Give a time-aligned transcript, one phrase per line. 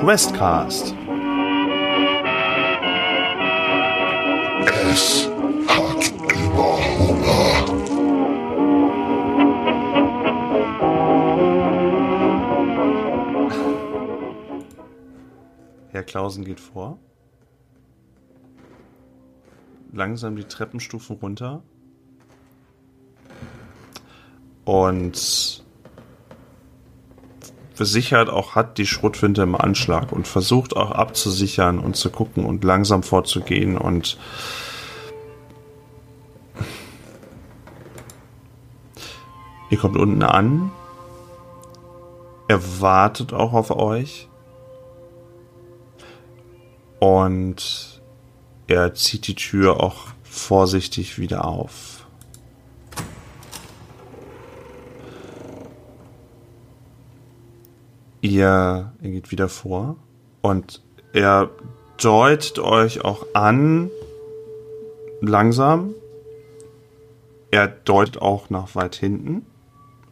[0.00, 0.94] Questcast.
[4.90, 5.28] Es
[5.66, 7.48] hat immer Hunger.
[15.88, 17.00] Herr Klausen geht vor.
[19.92, 21.64] Langsam die Treppenstufen runter.
[24.64, 25.64] Und
[27.78, 32.64] versichert auch hat die Schrotflinte im Anschlag und versucht auch abzusichern und zu gucken und
[32.64, 34.18] langsam vorzugehen und
[39.70, 40.72] ihr kommt unten an.
[42.48, 44.28] Er wartet auch auf euch.
[46.98, 48.02] Und
[48.66, 51.97] er zieht die Tür auch vorsichtig wieder auf.
[58.20, 59.96] Ihr, ihr geht wieder vor
[60.42, 61.50] und er
[62.00, 63.90] deutet euch auch an,
[65.20, 65.94] langsam.
[67.50, 69.46] Er deutet auch nach weit hinten,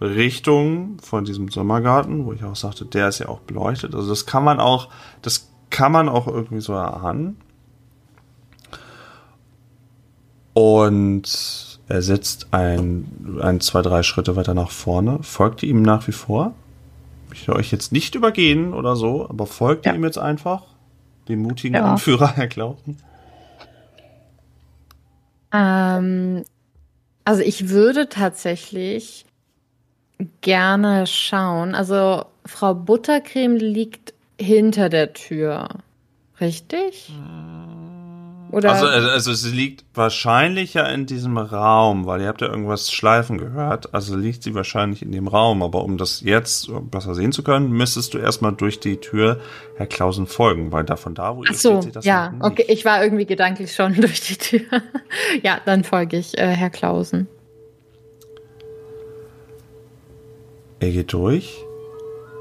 [0.01, 3.95] Richtung von diesem Sommergarten, wo ich auch sagte, der ist ja auch beleuchtet.
[3.95, 4.89] Also das kann man auch,
[5.23, 7.37] das kann man auch irgendwie so erahnen.
[10.55, 16.13] Und er setzt ein, ein, zwei, drei Schritte weiter nach vorne, folgt ihm nach wie
[16.13, 16.55] vor.
[17.37, 19.95] Ich will euch jetzt nicht übergehen oder so, aber folgt ja.
[19.95, 20.65] ihm jetzt einfach,
[21.29, 21.93] dem mutigen ja.
[21.93, 22.97] Anführer, Herr Klausen.
[25.53, 26.45] Ähm,
[27.25, 29.27] also ich würde tatsächlich
[30.41, 31.75] gerne schauen.
[31.75, 35.69] Also Frau Buttercreme liegt hinter der Tür.
[36.41, 37.13] Richtig?
[38.53, 38.73] Oder?
[38.73, 42.93] Also, also, also sie liegt wahrscheinlich ja in diesem Raum, weil ihr habt ja irgendwas
[42.93, 43.93] schleifen gehört.
[43.95, 45.63] Also liegt sie wahrscheinlich in dem Raum.
[45.63, 49.41] Aber um das jetzt besser sehen zu können, müsstest du erstmal durch die Tür
[49.77, 52.65] Herr Klausen folgen, weil davon da, wo Ach so, steht, das ja, okay.
[52.69, 54.83] Ich war irgendwie gedanklich schon durch die Tür.
[55.43, 57.29] ja, dann folge ich äh, Herr Klausen.
[60.79, 61.65] Er geht durch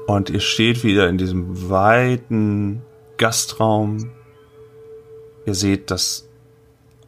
[0.06, 2.82] und ihr steht wieder in diesem weiten
[3.16, 4.10] Gastraum.
[5.46, 6.28] Ihr seht, dass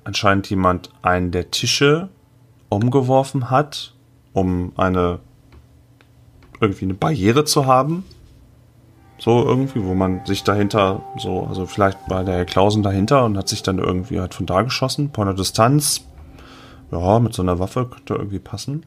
[0.05, 2.09] anscheinend jemand einen der Tische
[2.69, 3.95] umgeworfen hat,
[4.33, 5.19] um eine
[6.61, 8.05] irgendwie eine Barriere zu haben.
[9.19, 13.37] So irgendwie, wo man sich dahinter so, also vielleicht war der Herr Klausen dahinter und
[13.37, 16.05] hat sich dann irgendwie halt von da geschossen, von der Distanz.
[16.93, 18.87] Ja, mit so einer Waffe könnte irgendwie passen.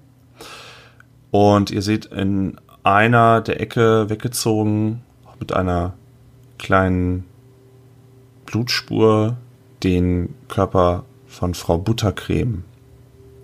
[1.29, 5.03] Und ihr seht in einer der Ecke weggezogen,
[5.39, 5.93] mit einer
[6.57, 7.25] kleinen
[8.51, 9.37] Blutspur,
[9.83, 12.63] den Körper von Frau Buttercreme,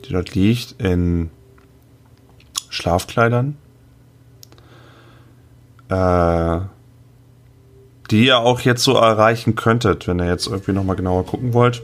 [0.05, 1.29] die dort liegt in
[2.69, 3.57] Schlafkleidern,
[5.89, 6.59] äh,
[8.11, 11.81] die ihr auch jetzt so erreichen könntet, wenn ihr jetzt irgendwie nochmal genauer gucken wollt.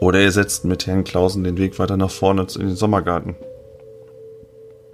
[0.00, 3.36] Oder ihr setzt mit Herrn Klausen den Weg weiter nach vorne in den Sommergarten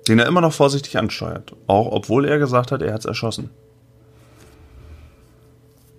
[0.09, 3.51] den er immer noch vorsichtig ansteuert, auch obwohl er gesagt hat, er hat es erschossen.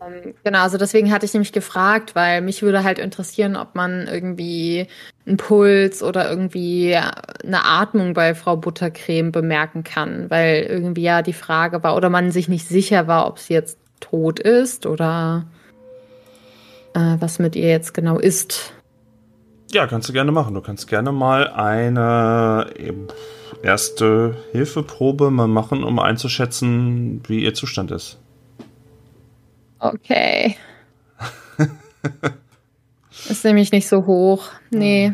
[0.10, 4.08] Ähm, genau, also deswegen hatte ich nämlich gefragt, weil mich würde halt interessieren, ob man
[4.08, 4.88] irgendwie
[5.26, 11.34] einen Puls oder irgendwie eine Atmung bei Frau Buttercreme bemerken kann, weil irgendwie ja die
[11.34, 15.46] Frage war, oder man sich nicht sicher war, ob sie jetzt tot ist oder
[16.94, 18.74] äh, was mit ihr jetzt genau ist.
[19.72, 20.56] Ja, kannst du gerne machen.
[20.56, 22.68] Du kannst gerne mal eine
[23.62, 28.18] erste Hilfeprobe mal machen, um einzuschätzen, wie ihr Zustand ist.
[29.80, 30.58] Okay.
[33.30, 34.50] ist nämlich nicht so hoch.
[34.70, 35.14] Nee.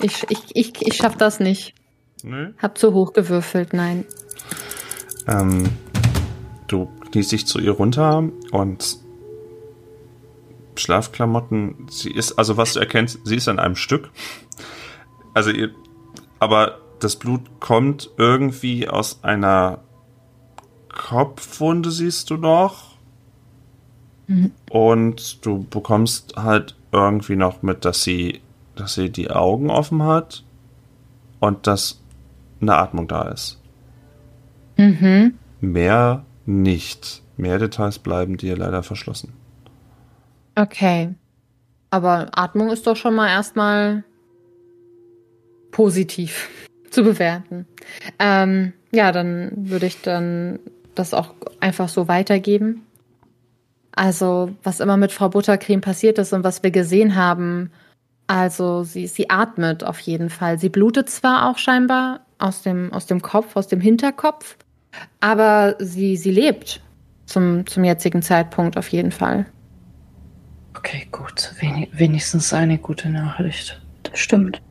[0.00, 1.74] Ich, ich, ich, ich schaff das nicht.
[2.22, 2.48] Nee?
[2.60, 4.04] Hab zu hoch gewürfelt, nein.
[5.26, 5.68] Ähm,
[6.66, 8.98] du kniest dich zu ihr runter und
[10.76, 14.10] Schlafklamotten, sie ist, also was du erkennst, sie ist an einem Stück.
[15.34, 15.70] Also ihr,
[16.38, 19.82] aber das Blut kommt irgendwie aus einer
[20.88, 22.87] Kopfwunde, siehst du noch.
[24.28, 24.52] Mhm.
[24.70, 28.40] Und du bekommst halt irgendwie noch mit, dass sie,
[28.76, 30.44] dass sie die Augen offen hat
[31.40, 32.00] und dass
[32.60, 33.60] eine Atmung da ist.
[34.76, 35.34] Mhm.
[35.60, 37.22] Mehr nicht.
[37.36, 39.32] Mehr Details bleiben dir leider verschlossen.
[40.54, 41.14] Okay.
[41.90, 44.04] Aber Atmung ist doch schon mal erstmal
[45.70, 46.48] positiv
[46.90, 47.66] zu bewerten.
[48.18, 50.58] Ähm, ja, dann würde ich dann
[50.94, 52.82] das auch einfach so weitergeben.
[53.92, 57.70] Also, was immer mit Frau Buttercreme passiert ist und was wir gesehen haben,
[58.26, 60.58] also sie, sie atmet auf jeden Fall.
[60.58, 64.56] Sie blutet zwar auch scheinbar aus dem, aus dem Kopf, aus dem Hinterkopf,
[65.20, 66.82] aber sie, sie lebt.
[67.28, 69.46] zum, zum jetzigen Zeitpunkt auf jeden Fall.
[70.76, 71.52] Okay, gut.
[71.60, 73.80] Wen wenigstens eine gute Nachricht.
[74.04, 74.62] Das stimmt.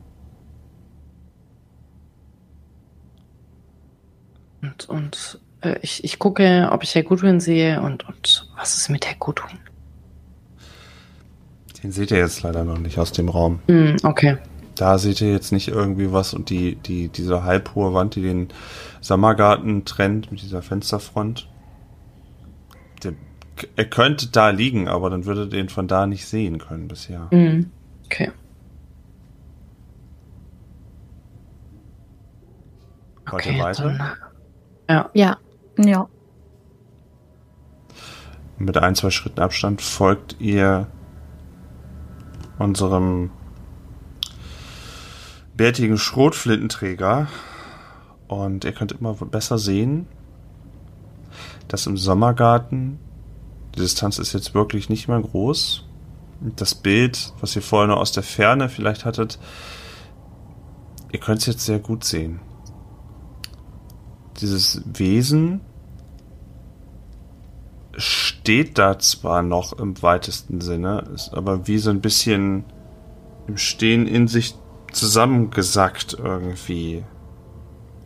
[4.62, 8.88] Und, und äh, ich, ich gucke, ob ich Herr Goodwin sehe und, und was ist
[8.90, 9.58] mit Herr Goodwin?
[11.82, 13.60] Den seht ihr jetzt leider noch nicht aus dem Raum.
[13.68, 14.38] Hm, okay.
[14.74, 18.48] Da seht ihr jetzt nicht irgendwie was und die, die, diese halbhohe Wand, die den
[19.00, 21.48] Sommergarten trennt mit dieser Fensterfront.
[23.02, 23.14] Der,
[23.76, 27.28] er könnte da liegen, aber dann würde den von da nicht sehen können bisher.
[27.30, 27.70] Hm,
[28.06, 28.32] okay.
[33.30, 33.82] Wollt Okay, ihr weiter?
[33.82, 34.12] dann,
[34.88, 35.10] ja.
[35.14, 35.38] Ja.
[35.78, 36.08] Ja.
[38.58, 40.88] Mit ein, zwei Schritten Abstand folgt ihr
[42.58, 43.30] unserem
[45.56, 47.28] bärtigen Schrotflintenträger
[48.26, 50.06] und ihr könnt immer besser sehen,
[51.68, 52.98] dass im Sommergarten
[53.74, 55.84] die Distanz ist jetzt wirklich nicht mehr groß.
[56.40, 59.38] Das Bild, was ihr vorher nur aus der Ferne vielleicht hattet,
[61.12, 62.40] ihr könnt es jetzt sehr gut sehen.
[64.40, 65.60] Dieses Wesen
[67.98, 72.64] steht da zwar noch im weitesten Sinne, ist aber wie so ein bisschen
[73.46, 74.54] im Stehen in sich
[74.92, 77.04] zusammengesackt irgendwie.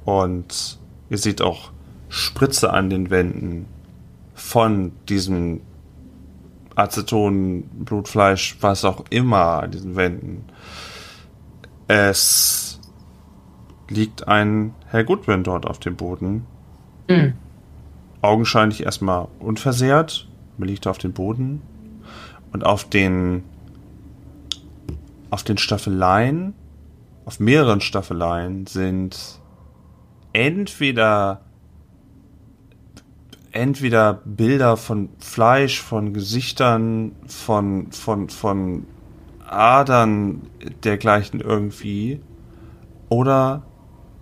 [0.04, 0.78] Und
[1.10, 1.70] ihr seht auch
[2.08, 3.66] Spritze an den Wänden
[4.34, 5.60] von diesem
[6.74, 10.44] Aceton, Blutfleisch, was auch immer an diesen Wänden.
[11.86, 12.80] Es
[13.88, 16.46] liegt ein Herr Goodwin dort auf dem Boden,
[17.08, 17.34] Hm.
[18.22, 20.28] Augenscheinlich erstmal unversehrt.
[20.56, 21.60] Man liegt auf dem Boden.
[22.52, 23.44] Und auf den,
[25.30, 26.54] auf den Staffeleien,
[27.24, 29.40] auf mehreren Staffeleien sind
[30.32, 31.40] entweder,
[33.52, 38.86] entweder Bilder von Fleisch, von Gesichtern, von, von, von
[39.46, 40.42] Adern
[40.84, 42.20] dergleichen irgendwie
[43.08, 43.62] oder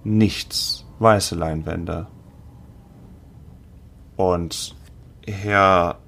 [0.04, 0.84] nichts.
[0.98, 2.06] Weiße Leinwände.
[4.20, 4.76] Und
[5.26, 5.98] Herr,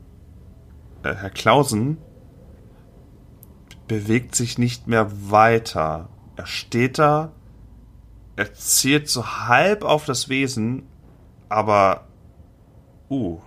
[1.03, 1.97] äh, Herr Klausen
[3.89, 6.11] bewegt sich nicht mehr weiter.
[6.37, 7.33] Er steht da,
[8.37, 10.83] er zielt so halb auf das Wesen,
[11.49, 12.07] aber
[13.09, 13.39] uh.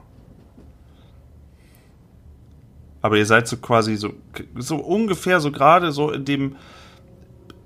[3.03, 4.13] Aber ihr seid so quasi so,
[4.55, 6.55] so ungefähr so gerade so in dem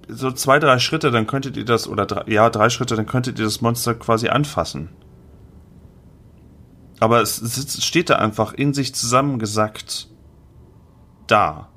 [0.09, 3.39] so zwei, drei Schritte, dann könntet ihr das, oder drei, ja, drei Schritte, dann könntet
[3.39, 4.89] ihr das Monster quasi anfassen.
[6.99, 10.09] Aber es sitzt, steht da einfach in sich zusammengesackt
[11.27, 11.69] da.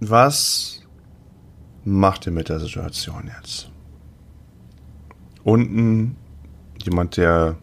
[0.00, 0.82] Was
[1.84, 3.70] macht ihr mit der Situation jetzt?
[5.44, 6.16] Unten
[6.82, 7.56] jemand, der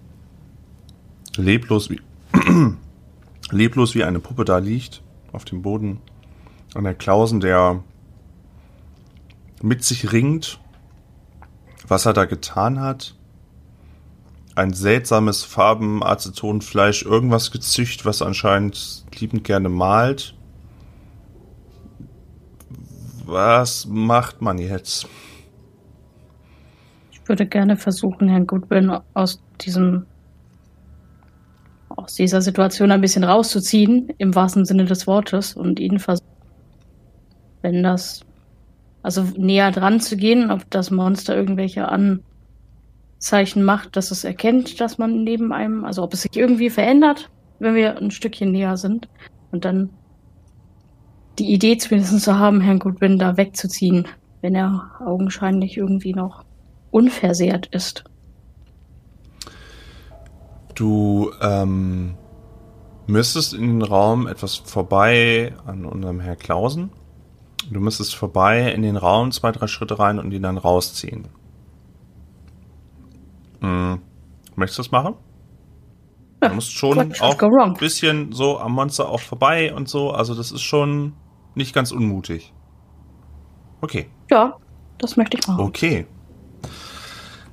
[1.35, 2.01] leblos wie
[3.51, 5.01] leblos wie eine Puppe da liegt
[5.31, 6.01] auf dem Boden.
[6.73, 7.83] Und der Klausen, der
[9.61, 10.59] mit sich ringt,
[11.87, 13.14] was er da getan hat.
[14.55, 20.33] Ein seltsames Farbenacetonfleisch, irgendwas gezücht, was anscheinend liebend gerne malt.
[23.25, 25.07] Was macht man jetzt?
[27.11, 30.05] Ich würde gerne versuchen, Herrn Goodwin aus diesem
[31.89, 36.27] aus dieser Situation ein bisschen rauszuziehen, im wahrsten Sinne des Wortes, und ihn versuchen,
[37.61, 38.21] wenn das,
[39.01, 41.87] also näher dran zu gehen, ob das Monster irgendwelche
[43.25, 47.31] Anzeichen macht, dass es erkennt, dass man neben einem, also ob es sich irgendwie verändert,
[47.57, 49.09] wenn wir ein Stückchen näher sind,
[49.51, 49.89] und dann
[51.39, 54.07] die Idee zumindest zu haben, Herrn Goodwin da wegzuziehen,
[54.41, 56.45] wenn er augenscheinlich irgendwie noch
[56.91, 58.03] unversehrt ist.
[60.75, 62.13] Du ähm,
[63.07, 66.91] müsstest in den Raum etwas vorbei an unserem Herr Klausen.
[67.71, 71.27] Du müsstest vorbei in den Raum zwei, drei Schritte rein und ihn dann rausziehen.
[73.65, 73.99] Hm.
[74.55, 75.15] Möchtest du das machen?
[76.41, 80.11] Ja, Du musst schon auch ein bisschen so am Monster auch vorbei und so.
[80.11, 81.13] Also das ist schon
[81.55, 82.53] nicht ganz unmutig.
[83.81, 84.07] Okay.
[84.29, 84.57] Ja,
[84.99, 85.61] das möchte ich machen.
[85.61, 86.05] Okay.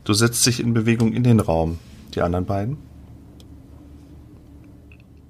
[0.04, 1.78] Du setzt dich in Bewegung in den Raum.
[2.14, 2.76] Die anderen beiden?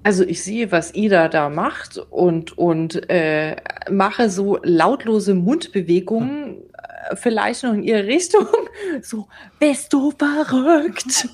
[0.03, 3.55] Also ich sehe, was Ida da macht und, und äh,
[3.89, 6.72] mache so lautlose Mundbewegungen, äh,
[7.15, 8.47] vielleicht noch in ihre Richtung.
[9.01, 9.27] So,
[9.59, 11.27] bist du verrückt?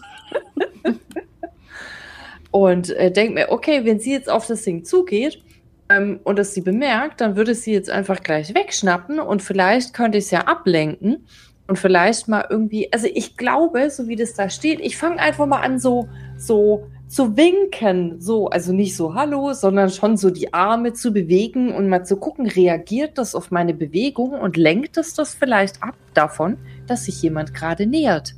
[2.51, 5.43] und äh, denke mir, okay, wenn sie jetzt auf das Ding zugeht
[5.89, 10.17] ähm, und es sie bemerkt, dann würde sie jetzt einfach gleich wegschnappen und vielleicht könnte
[10.17, 11.27] ich es ja ablenken
[11.67, 15.45] und vielleicht mal irgendwie, also ich glaube, so wie das da steht, ich fange einfach
[15.45, 16.07] mal an, so,
[16.37, 21.73] so zu winken, so, also nicht so Hallo, sondern schon so die Arme zu bewegen
[21.73, 25.95] und mal zu gucken, reagiert das auf meine Bewegung und lenkt es das vielleicht ab
[26.13, 28.35] davon, dass sich jemand gerade nähert.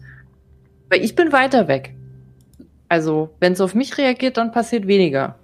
[0.90, 1.96] Weil ich bin weiter weg.
[2.88, 5.36] Also, wenn es auf mich reagiert, dann passiert weniger.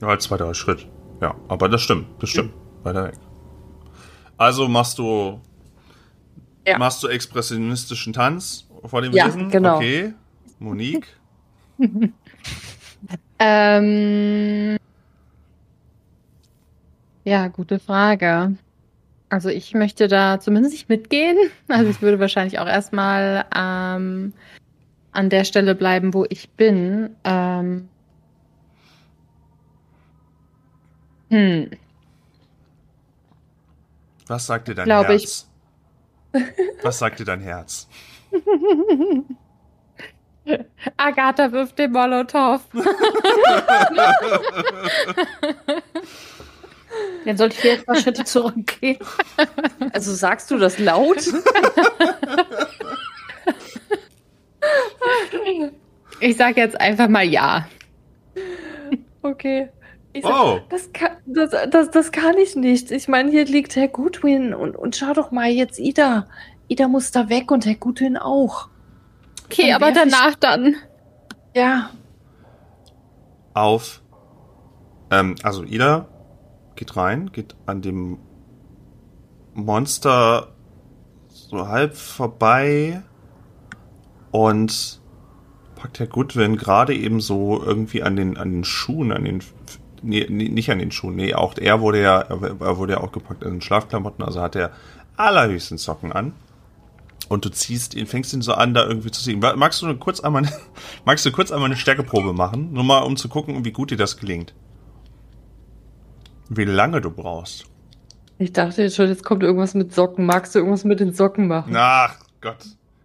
[0.00, 0.88] Ja, als zweiter Schritt.
[1.20, 2.52] Ja, aber das stimmt, das stimmt.
[2.82, 3.14] Weiter weg.
[4.38, 5.38] Also machst du
[6.66, 6.78] Ja.
[6.78, 9.50] machst du expressionistischen Tanz vor dem Ja, Wesen?
[9.50, 9.76] genau.
[9.76, 10.14] Okay.
[10.58, 11.06] Monique?
[13.38, 14.76] Ähm,
[17.24, 18.56] ja, gute Frage.
[19.28, 21.36] Also ich möchte da zumindest nicht mitgehen.
[21.68, 24.32] Also ich würde wahrscheinlich auch erstmal ähm,
[25.12, 27.16] an der Stelle bleiben, wo ich bin.
[27.24, 27.88] Ähm,
[31.30, 31.70] hm,
[34.26, 35.48] Was sagt dir dein Glaube ich- Herz?
[36.82, 37.88] Was sagt dir dein Herz?
[40.96, 42.60] Agatha wirft den Molotow.
[47.24, 48.98] Dann sollte ich vielleicht ein paar Schritte zurückgehen.
[49.92, 51.18] Also sagst du das laut?
[56.20, 57.68] Ich sage jetzt einfach mal ja.
[59.22, 59.68] Okay.
[60.12, 60.60] Ich sag, Oh.
[60.70, 62.90] das, kann, das, das, das kann ich nicht.
[62.92, 66.28] Ich meine, hier liegt Herr Goodwin und, und schau doch mal jetzt Ida.
[66.68, 68.68] Ida muss da weg und Herr Goodwin auch.
[69.46, 70.76] Okay, Dann aber danach dann.
[71.54, 71.90] Ja.
[73.54, 74.02] Auf.
[75.10, 76.08] Ähm, also Ida
[76.76, 78.18] geht rein, geht an dem
[79.54, 80.48] Monster
[81.28, 83.02] so halb vorbei
[84.30, 85.00] und
[85.76, 89.42] packt Herr Goodwin gerade eben so irgendwie an den, an den Schuhen, an den,
[90.02, 93.44] nee, nicht an den Schuhen, nee, auch er wurde ja, er wurde ja auch gepackt
[93.44, 94.72] an den Schlafklamotten, also hat er
[95.16, 96.32] allerhöchstens Socken an.
[97.28, 99.38] Und du ziehst ihn, fängst ihn so an, da irgendwie zu ziehen.
[99.38, 100.42] Magst du kurz einmal,
[101.04, 102.72] magst du kurz einmal eine Stärkeprobe machen?
[102.72, 104.54] Nur mal, um zu gucken, wie gut dir das gelingt.
[106.48, 107.64] Wie lange du brauchst.
[108.38, 110.26] Ich dachte jetzt schon, jetzt kommt irgendwas mit Socken.
[110.26, 111.72] Magst du irgendwas mit den Socken machen?
[111.76, 112.58] Ach Gott.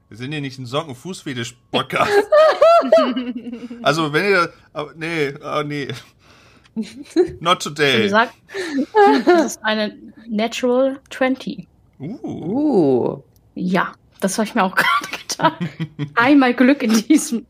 [0.09, 2.11] Wir sind hier nicht ein Socken-Fußfetisch-Podcast.
[3.83, 5.88] also, wenn ihr, aber, nee, oh, nee.
[7.39, 8.03] Not Wie today.
[8.03, 8.33] gesagt,
[9.25, 9.95] das ist eine
[10.27, 11.67] Natural 20.
[11.99, 12.17] Uh.
[12.23, 13.23] Uh.
[13.53, 14.75] Ja, das habe ich mir auch
[15.39, 15.89] gerade gedacht.
[16.15, 17.45] Einmal Glück in diesem.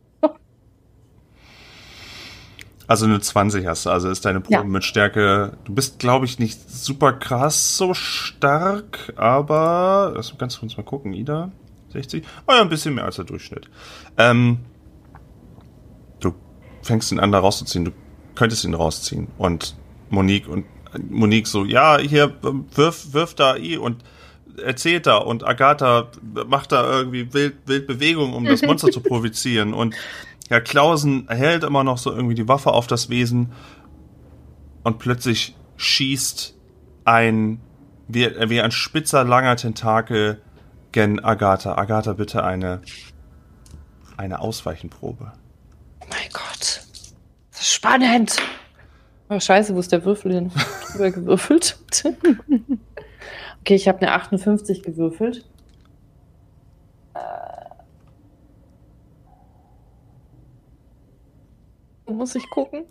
[2.87, 4.63] Also eine 20 hast du, also ist deine Probe Ja.
[4.63, 5.55] mit Stärke.
[5.63, 10.81] Du bist, glaube ich, nicht super krass so stark, aber das kannst du uns mal
[10.83, 11.51] gucken, Ida.
[11.93, 12.23] 60?
[12.47, 13.69] Oh ja, ein bisschen mehr als der Durchschnitt.
[14.17, 14.59] Ähm,
[16.19, 16.33] du
[16.81, 17.85] fängst ihn an, da rauszuziehen.
[17.85, 17.91] Du
[18.33, 19.27] könntest ihn rausziehen.
[19.37, 19.75] Und
[20.09, 20.65] Monique und
[21.11, 22.33] Monique so, ja, hier,
[22.73, 24.03] wirf, wirf da I und
[24.63, 26.07] erzählt da und Agatha
[26.47, 29.95] macht da irgendwie wild, wild Bewegung, um das Monster zu provozieren und
[30.49, 33.51] Herr Klausen hält immer noch so irgendwie die Waffe auf das Wesen
[34.83, 36.55] und plötzlich schießt
[37.05, 37.61] ein,
[38.07, 40.41] wie, wie ein spitzer, langer Tentakel
[40.91, 41.77] gen Agatha.
[41.77, 42.81] Agatha, bitte eine,
[44.17, 45.31] eine Ausweichenprobe.
[46.01, 46.81] Oh mein Gott.
[47.51, 48.37] Das ist spannend.
[49.29, 50.51] Oh, scheiße, wo ist der Würfel hin?
[50.91, 51.77] Drüber gewürfelt.
[53.61, 55.45] Okay, ich habe eine 58 gewürfelt.
[62.05, 62.85] Wo muss ich gucken?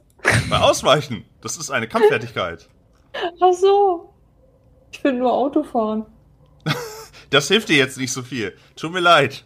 [0.50, 2.68] Bei Ausweichen, das ist eine Kampffertigkeit.
[3.40, 4.12] Ach so.
[4.92, 6.06] Ich will nur Auto fahren.
[7.30, 8.56] Das hilft dir jetzt nicht so viel.
[8.74, 9.44] Tut mir leid.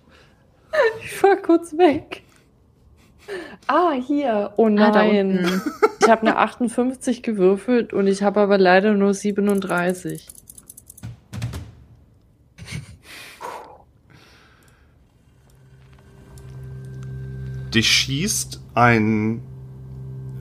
[1.02, 2.22] Ich fahr kurz weg.
[3.66, 4.52] Ah, hier.
[4.56, 5.38] Oh Ah, da nein.
[5.40, 5.62] unten.
[6.00, 10.28] ich habe eine 58 gewürfelt und ich habe aber leider nur 37.
[17.74, 19.42] Dich schießt ein.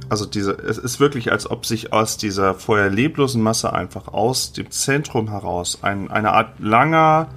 [0.10, 4.52] Also diese, es ist wirklich, als ob sich aus dieser vorher leblosen Masse einfach aus
[4.52, 7.30] dem Zentrum heraus ein, eine Art langer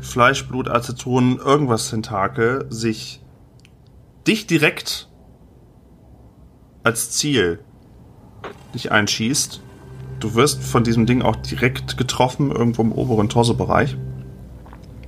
[0.00, 3.22] Fleischblut, Aceton, irgendwas Tentakel sich
[4.26, 5.08] dich direkt
[6.82, 7.60] als Ziel
[8.74, 9.60] dich einschießt.
[10.18, 13.96] Du wirst von diesem Ding auch direkt getroffen, irgendwo im oberen Torsobereich.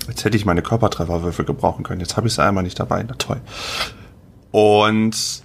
[0.08, 2.00] Jetzt hätte ich meine Körpertrefferwürfel gebrauchen können.
[2.00, 3.04] Jetzt habe ich sie einmal nicht dabei.
[3.06, 3.40] Na toll.
[4.50, 5.42] Und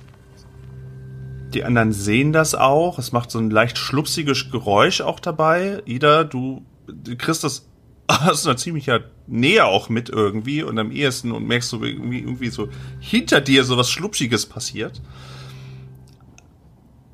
[1.54, 3.00] die anderen sehen das auch.
[3.00, 5.82] Es macht so ein leicht schlupsiges Geräusch auch dabei.
[5.86, 7.68] Ida, du, du kriegst das
[8.08, 12.50] aus einer ziemlicher Nähe auch mit irgendwie und am ehesten und merkst du irgendwie, irgendwie
[12.50, 15.02] so hinter dir so was Schlupsiges passiert.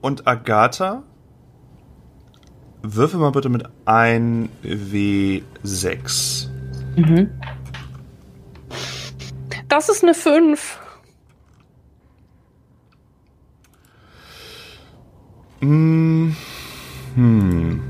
[0.02, 1.04] Und Agatha,
[2.82, 6.53] würfel mal bitte mit 1W6.
[6.96, 7.30] Mhm.
[9.68, 10.80] Das ist eine 5.
[15.62, 16.36] Hm.
[17.16, 17.82] hm.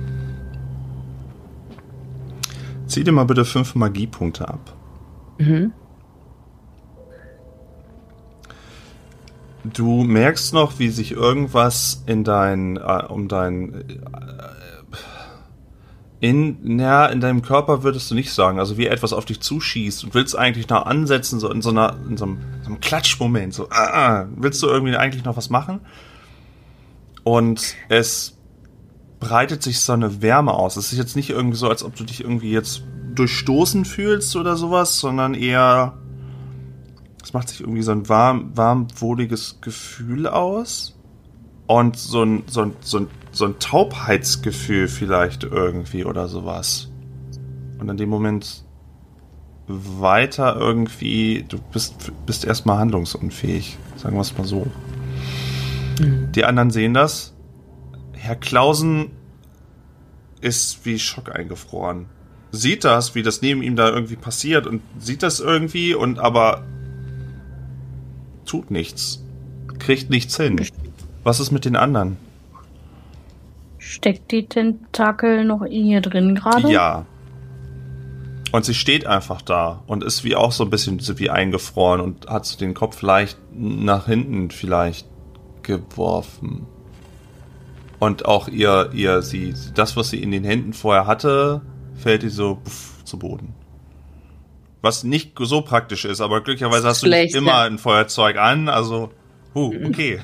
[2.86, 4.76] Zieh dir mal bitte fünf Magiepunkte ab.
[5.40, 5.74] Mhm.
[9.64, 14.63] Du merkst noch, wie sich irgendwas in dein, äh, um dein, äh,
[16.24, 20.06] in, ja, in deinem Körper würdest du nicht sagen, also wie etwas auf dich zuschießt
[20.06, 23.54] und willst eigentlich noch ansetzen, so in so einer, in so einem, so einem Klatschmoment,
[23.54, 25.82] so, ah, ah, willst du irgendwie eigentlich noch was machen?
[27.26, 28.38] Und es
[29.20, 30.78] breitet sich so eine Wärme aus.
[30.78, 32.84] Es ist jetzt nicht irgendwie so, als ob du dich irgendwie jetzt
[33.16, 35.98] durchstoßen fühlst oder sowas, sondern eher,
[37.22, 40.98] es macht sich irgendwie so ein warm, warm, wohliges Gefühl aus.
[41.68, 46.90] Und so ein, so ein, so ein, so ein Taubheitsgefühl vielleicht irgendwie oder sowas.
[47.80, 48.64] Und in dem Moment
[49.68, 54.68] weiter irgendwie, du bist, bist erstmal handlungsunfähig, sagen wir es mal so.
[56.00, 57.34] Die anderen sehen das.
[58.14, 59.12] Herr Klausen
[60.42, 62.06] ist wie Schock eingefroren.
[62.52, 66.64] Sieht das, wie das neben ihm da irgendwie passiert und sieht das irgendwie und aber
[68.46, 69.24] tut nichts.
[69.80, 70.62] Kriegt nichts hin.
[71.24, 72.18] Was ist mit den anderen?
[73.94, 76.68] Steckt die Tentakel noch in ihr drin gerade?
[76.68, 77.06] Ja.
[78.52, 82.02] Und sie steht einfach da und ist wie auch so ein bisschen so wie eingefroren
[82.02, 85.08] und hat so den Kopf leicht nach hinten vielleicht
[85.62, 86.66] geworfen.
[88.00, 91.62] Und auch ihr, ihr, sie, das, was sie in den Händen vorher hatte,
[91.94, 93.54] fällt ihr so puff, zu Boden.
[94.82, 97.62] Was nicht so praktisch ist, aber glücklicherweise hast du Schlecht, nicht immer ja.
[97.66, 99.12] ein Feuerzeug an, also,
[99.54, 100.20] huh, okay.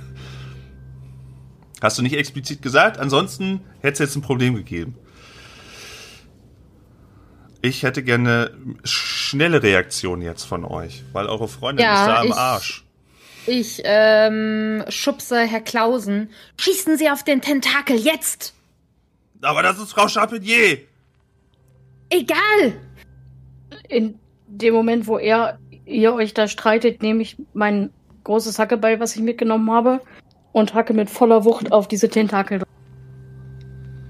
[1.81, 4.95] Hast du nicht explizit gesagt, ansonsten hätte es jetzt ein Problem gegeben.
[7.61, 8.51] Ich hätte gerne
[8.83, 12.85] schnelle Reaktion jetzt von euch, weil eure Freundin Ja, ist da am ich- Arsch.
[13.47, 16.29] Ich ähm, schubse Herr Klausen.
[16.57, 18.53] Schießen Sie auf den Tentakel jetzt!
[19.41, 20.79] Aber das ist Frau Charpentier!
[22.09, 22.73] Egal!
[23.87, 27.91] In dem Moment, wo er, ihr euch da streitet, nehme ich mein
[28.23, 30.01] großes Hackebeil, was ich mitgenommen habe,
[30.51, 32.63] und hacke mit voller Wucht auf diese Tentakel.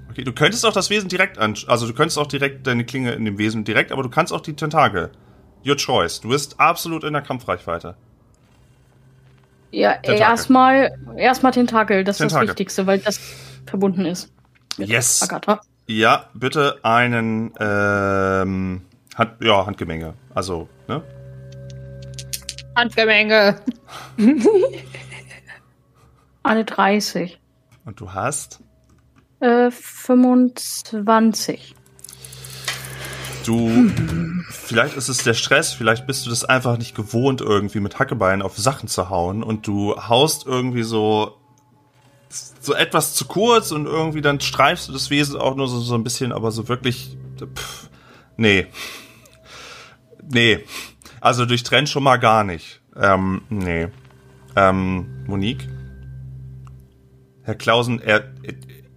[0.10, 3.12] Okay, du könntest auch das Wesen direkt an, also du könntest auch direkt deine Klinge
[3.14, 5.12] in dem Wesen direkt, aber du kannst auch die Tentakel.
[5.66, 6.22] Your choice.
[6.22, 7.96] Du bist absolut in der Kampfreichweite.
[9.72, 12.48] Ja, erstmal erstmal Tentakel, das ist Tentakel.
[12.48, 13.20] das Wichtigste, weil das
[13.68, 14.32] verbunden ist.
[14.78, 15.22] Mit Yes.
[15.22, 15.62] Agatha.
[15.86, 18.82] Ja, bitte einen ähm,
[19.16, 20.14] Hand, ja, Handgemenge.
[20.34, 21.04] Also, ne?
[22.76, 23.60] Handgemenge.
[26.44, 27.40] Eine 30.
[27.86, 28.62] Und du hast.
[29.40, 31.76] Äh, 25.
[33.46, 33.90] Du.
[34.50, 38.42] Vielleicht ist es der Stress, vielleicht bist du das einfach nicht gewohnt, irgendwie mit Hackebeinen
[38.42, 41.38] auf Sachen zu hauen und du haust irgendwie so.
[42.30, 45.96] so etwas zu kurz und irgendwie dann streifst du das Wesen auch nur so, so
[45.96, 47.18] ein bisschen, aber so wirklich.
[47.40, 47.90] Pff,
[48.38, 48.68] nee.
[50.32, 50.60] Nee.
[51.22, 52.82] Also durchtrennt schon mal gar nicht.
[52.96, 53.88] Ähm, nee.
[54.56, 55.68] Ähm, Monique?
[57.50, 58.26] Herr Klausen, er,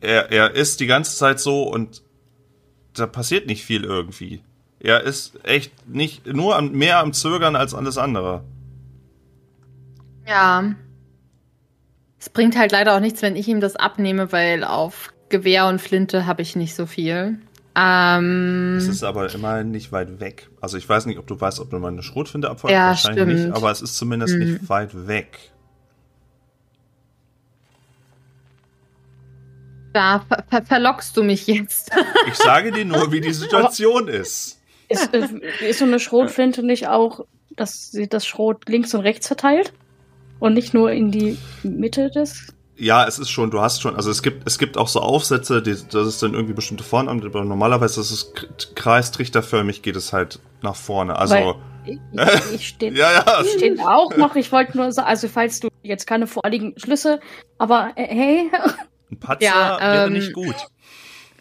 [0.03, 2.03] er, er ist die ganze Zeit so und
[2.93, 4.43] da passiert nicht viel irgendwie.
[4.79, 8.45] Er ist echt nicht nur am, mehr am Zögern als alles andere.
[10.29, 10.75] Ja.
[12.21, 15.81] Es bringt halt leider auch nichts, wenn ich ihm das abnehme, weil auf Gewehr und
[15.81, 17.39] Flinte habe ich nicht so viel.
[17.75, 20.51] Ähm, Es ist aber immerhin nicht weit weg.
[20.61, 22.75] Also ich weiß nicht, ob du weißt, ob du mal eine Schrotflinte abfeuert.
[22.75, 23.47] Ja, Wahrscheinlich stimmt.
[23.47, 24.41] nicht, aber es ist zumindest Hm.
[24.41, 25.52] nicht weit weg.
[29.93, 31.91] Da ver ver verlockst du mich jetzt.
[32.29, 34.61] Ich sage dir nur, wie die Situation ist.
[34.89, 37.25] Ist, ist so eine Schrotflinte nicht auch,
[37.57, 39.73] dass sie das Schrot links und rechts verteilt?
[40.39, 42.49] Und nicht nur in die Mitte des.
[42.77, 45.63] Ja, es ist schon, du hast schon, also es gibt, es gibt auch so Aufsätze,
[45.63, 48.33] die, das ist dann irgendwie bestimmte Formen, aber normalerweise ist es
[48.75, 51.17] kreistrichterförmig, geht es halt nach vorne.
[51.17, 51.99] Also, Weil ich,
[52.51, 54.35] ich, ich stehe ja, ja, steht auch noch.
[54.37, 57.21] Ich wollte nur sagen, also falls du jetzt keine vorliegenden Schlüsse,
[57.59, 58.51] aber äh, hey,
[59.13, 60.57] ein Patzer Ja, wäre ähm, nicht gut.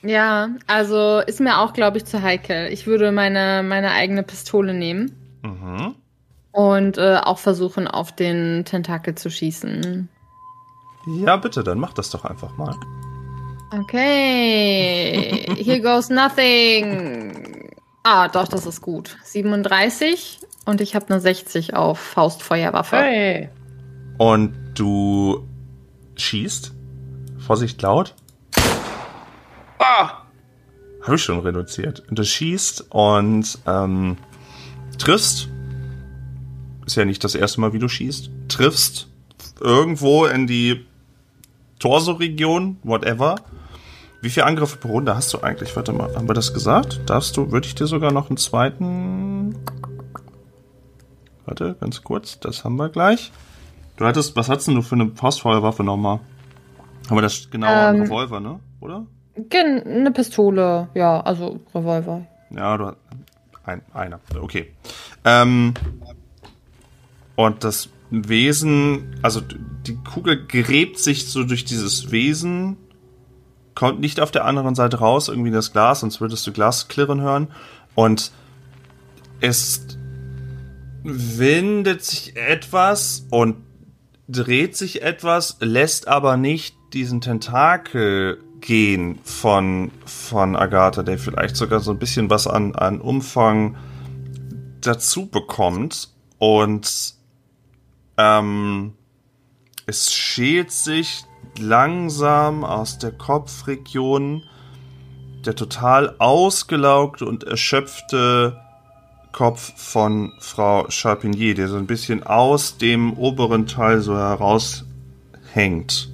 [0.04, 2.68] ja, also ist mir auch, glaube ich, zu heikel.
[2.72, 5.96] Ich würde meine, meine eigene Pistole nehmen Mhm.
[6.52, 10.08] und äh, auch versuchen, auf den Tentakel zu schießen.
[11.26, 12.76] Ja, bitte, dann mach das doch einfach mal.
[13.74, 17.70] Okay, here goes nothing.
[18.04, 19.18] Ah, doch, das ist gut.
[19.24, 22.98] 37 und ich habe eine 60 auf Faustfeuerwaffe.
[22.98, 23.50] Hey.
[24.18, 25.48] Und du
[26.16, 26.74] schießt.
[27.52, 28.16] Vorsicht laut.
[29.78, 30.22] Ah!
[31.02, 32.02] Habe ich schon reduziert.
[32.08, 34.16] Und du schießt und ähm,
[34.98, 35.50] triffst.
[36.86, 38.30] Ist ja nicht das erste Mal, wie du schießt.
[38.48, 39.10] Triffst
[39.60, 40.86] irgendwo in die
[41.80, 43.36] Torso-Region, whatever.
[44.22, 45.76] Wie viele Angriffe pro Runde hast du eigentlich?
[45.76, 47.02] Warte mal, haben wir das gesagt?
[47.06, 49.58] Darfst du, würde ich dir sogar noch einen zweiten.
[51.46, 53.34] Warte, ganz kurz, das haben wir gleich.
[53.98, 56.22] Du hattest, was hattest denn du für eine Faustfeuerwaffe nochmal?
[57.08, 58.60] Haben wir das genau ähm, Ähm, Revolver, ne?
[58.80, 59.06] Oder?
[59.50, 62.26] Gen- Eine Pistole, ja, also Revolver.
[62.56, 62.96] Ja, du
[63.64, 64.20] ein, einer.
[64.40, 64.72] Okay.
[65.24, 65.74] Ähm,
[67.36, 72.78] und das Wesen, also die Kugel gräbt sich so durch dieses Wesen,
[73.74, 76.88] kommt nicht auf der anderen Seite raus, irgendwie in das Glas, sonst würdest du Glas
[76.90, 77.48] klirren hören.
[77.96, 78.32] Und
[79.40, 79.86] es
[81.04, 83.58] windet sich etwas und
[84.28, 91.80] dreht sich etwas, lässt aber nicht diesen Tentakel gehen von, von Agatha, der vielleicht sogar
[91.80, 93.76] so ein bisschen was an, an Umfang
[94.82, 96.10] dazu bekommt.
[96.38, 97.16] Und
[98.18, 98.94] ähm,
[99.86, 101.24] es schält sich
[101.60, 104.44] langsam aus der Kopfregion
[105.46, 108.62] der total ausgelaugte und erschöpfte
[109.32, 116.11] Kopf von Frau Charpinier, der so ein bisschen aus dem oberen Teil so heraushängt.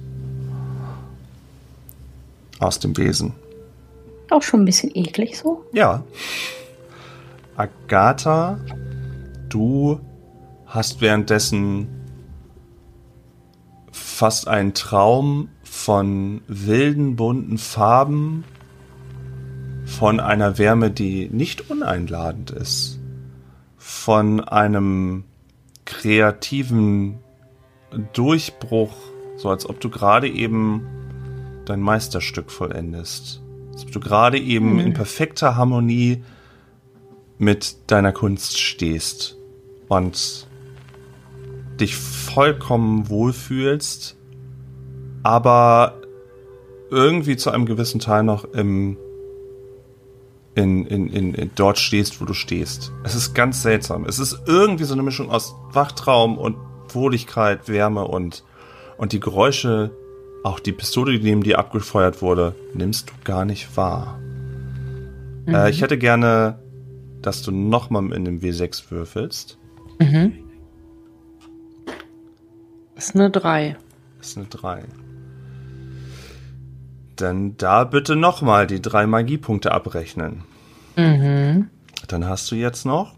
[2.58, 3.34] Aus dem Wesen.
[4.30, 5.64] Auch schon ein bisschen eklig so.
[5.72, 6.04] Ja.
[7.56, 8.58] Agatha,
[9.48, 10.00] du
[10.66, 11.88] hast währenddessen
[13.90, 18.44] fast einen Traum von wilden, bunten Farben,
[19.84, 22.98] von einer Wärme, die nicht uneinladend ist,
[23.78, 25.24] von einem
[25.86, 27.18] kreativen
[28.12, 28.92] Durchbruch,
[29.36, 30.86] so als ob du gerade eben
[31.68, 33.42] dein Meisterstück vollendest.
[33.80, 36.24] Ob du gerade eben in perfekter Harmonie
[37.38, 39.36] mit deiner Kunst stehst
[39.86, 40.46] und
[41.78, 44.16] dich vollkommen wohlfühlst,
[45.22, 46.00] aber
[46.90, 48.96] irgendwie zu einem gewissen Teil noch im
[50.54, 52.92] in, in, in, in dort stehst, wo du stehst.
[53.04, 54.04] Es ist ganz seltsam.
[54.06, 56.56] Es ist irgendwie so eine Mischung aus Wachtraum und
[56.88, 58.42] Wohligkeit, Wärme und,
[58.96, 59.92] und die Geräusche,
[60.44, 64.18] auch die Pistole, die neben dir abgefeuert wurde, nimmst du gar nicht wahr.
[65.46, 66.58] Äh, ich hätte gerne,
[67.22, 69.58] dass du nochmal in dem W6 würfelst.
[70.00, 70.32] Mhm.
[72.94, 73.76] Das ist eine 3.
[74.18, 74.84] Das ist eine 3.
[77.16, 80.44] Dann da bitte nochmal die drei Magiepunkte abrechnen.
[80.96, 81.68] Mhm.
[82.06, 83.14] Dann hast du jetzt noch.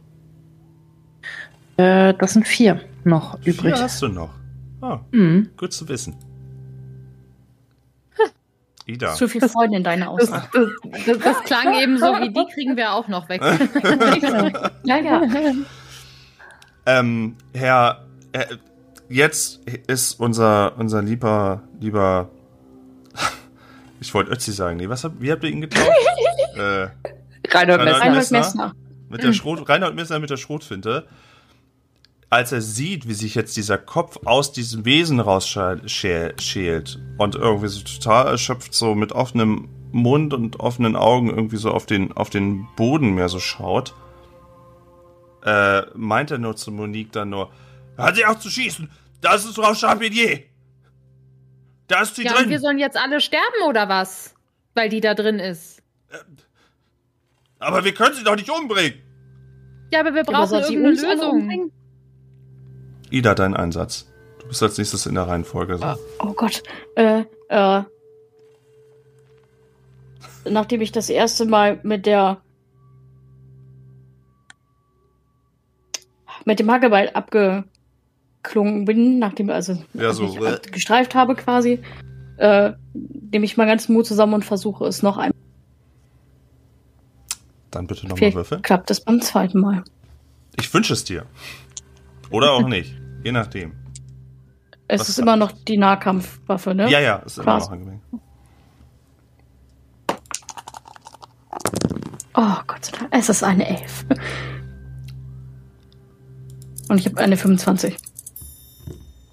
[1.76, 3.74] Äh, das sind vier noch übrig.
[3.74, 4.30] Vier hast du noch.
[4.80, 5.50] Ah, Mhm.
[5.58, 6.14] gut zu wissen.
[8.90, 9.14] Ida.
[9.14, 10.70] Zu viel Freude in deiner Das, Aussage.
[10.84, 13.40] das, das, das klang eben so, wie die kriegen wir auch noch weg.
[14.84, 15.22] ja, ja.
[16.86, 18.46] Ähm, Herr, äh,
[19.08, 22.30] jetzt ist unser, unser lieber, lieber,
[24.00, 25.88] ich wollte Ötzi sagen, nee, was habt, wie habt ihr ihn getauft?
[26.56, 26.88] äh,
[27.48, 28.00] Reinhold Reinhold Messner.
[28.00, 28.38] Reinhold Messner?
[28.38, 28.74] Messner.
[29.08, 31.06] mit der Schrot, Reinhold Messner mit der Schrotfinte.
[32.30, 37.80] Als er sieht, wie sich jetzt dieser Kopf aus diesem Wesen rausschält und irgendwie so
[37.82, 42.68] total erschöpft so mit offenem Mund und offenen Augen irgendwie so auf den, auf den
[42.76, 43.94] Boden mehr so schaut,
[45.44, 47.50] äh, meint er nur zu Monique dann nur,
[47.98, 48.88] hat sie auch zu schießen,
[49.20, 50.44] das ist Frau Charpentier.
[51.88, 52.60] Da ist sie Ja, und wir drin.
[52.60, 54.34] sollen jetzt alle sterben oder was?
[54.74, 55.82] Weil die da drin ist.
[57.58, 59.00] Aber wir können sie doch nicht umbringen.
[59.92, 61.72] Ja, aber wir Aber brauchen sie irgendeine Lösung.
[63.10, 64.06] Ida, dein Einsatz.
[64.40, 65.78] Du bist als nächstes in der Reihenfolge.
[65.80, 65.96] Ah.
[66.20, 66.62] Oh Gott.
[66.96, 67.82] Äh, äh.
[70.48, 72.40] Nachdem ich das erste Mal mit der
[76.46, 81.80] mit dem Hackebeil abgeklungen bin, nachdem also Ja, so, ich ab- gestreift habe quasi,
[82.38, 85.34] äh, nehme ich mal ganz Mut zusammen und versuche es noch einmal.
[87.70, 88.62] Dann bitte nochmal würfeln.
[88.62, 89.84] klappt es beim zweiten Mal.
[90.58, 91.26] Ich wünsche es dir.
[92.30, 92.94] Oder auch nicht.
[93.22, 93.72] Je nachdem.
[94.88, 96.90] Es Was ist immer noch die Nahkampfwaffe, ne?
[96.90, 98.00] Ja, ja, ist immer noch angenehm.
[102.34, 104.04] Oh Gott sei Dank, es ist eine Elf.
[106.88, 107.94] Und ich habe eine 25.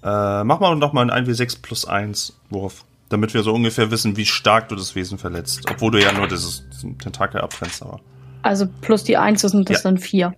[0.02, 2.84] Äh, mach mal noch mal einen 1w6 plus 1 Wurf.
[3.08, 5.64] Damit wir so ungefähr wissen, wie stark du das Wesen verletzt.
[5.70, 8.00] Obwohl du ja nur dieses, diesen Tentakel abtrennst, aber.
[8.42, 9.90] Also plus die 1 sind das Ja.
[9.90, 10.34] dann 4.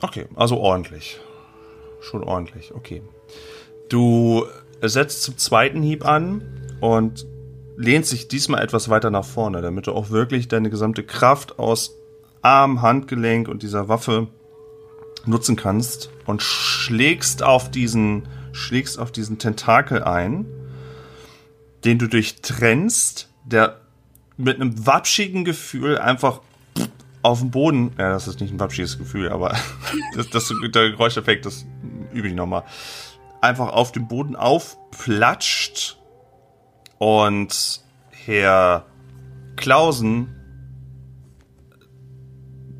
[0.00, 1.20] Okay, also ordentlich.
[2.02, 3.02] Schon ordentlich, okay.
[3.88, 4.44] Du
[4.82, 6.42] setzt zum zweiten Hieb an
[6.80, 7.26] und
[7.76, 11.96] lehnst dich diesmal etwas weiter nach vorne, damit du auch wirklich deine gesamte Kraft aus
[12.42, 14.28] Arm, Handgelenk und dieser Waffe
[15.24, 20.46] nutzen kannst und schlägst auf diesen, schlägst auf diesen Tentakel ein.
[21.84, 23.80] den du durchtrennst, der
[24.36, 26.40] mit einem wapschigen Gefühl einfach
[27.22, 29.56] auf dem Boden, ja, das ist nicht ein wapschiges Gefühl, aber
[30.16, 31.64] das, das, der Geräuscheffekt, das
[32.12, 32.64] übe ich nochmal,
[33.40, 35.98] einfach auf dem Boden aufplatscht
[36.98, 38.86] und Herr
[39.56, 40.28] Klausen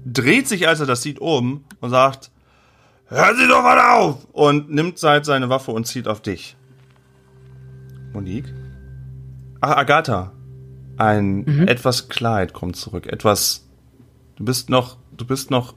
[0.05, 2.31] dreht sich, als er das sieht, um und sagt,
[3.09, 4.27] Hören Sie doch mal auf!
[4.33, 6.57] Und nimmt seit seine Waffe und zielt auf dich.
[8.15, 8.53] Monique?
[9.61, 10.33] Ach, Agatha.
[10.97, 11.69] Ein Mhm.
[11.69, 13.07] etwas Kleid kommt zurück.
[13.07, 13.69] Etwas.
[14.37, 14.97] Du bist noch.
[15.15, 15.75] Du bist noch.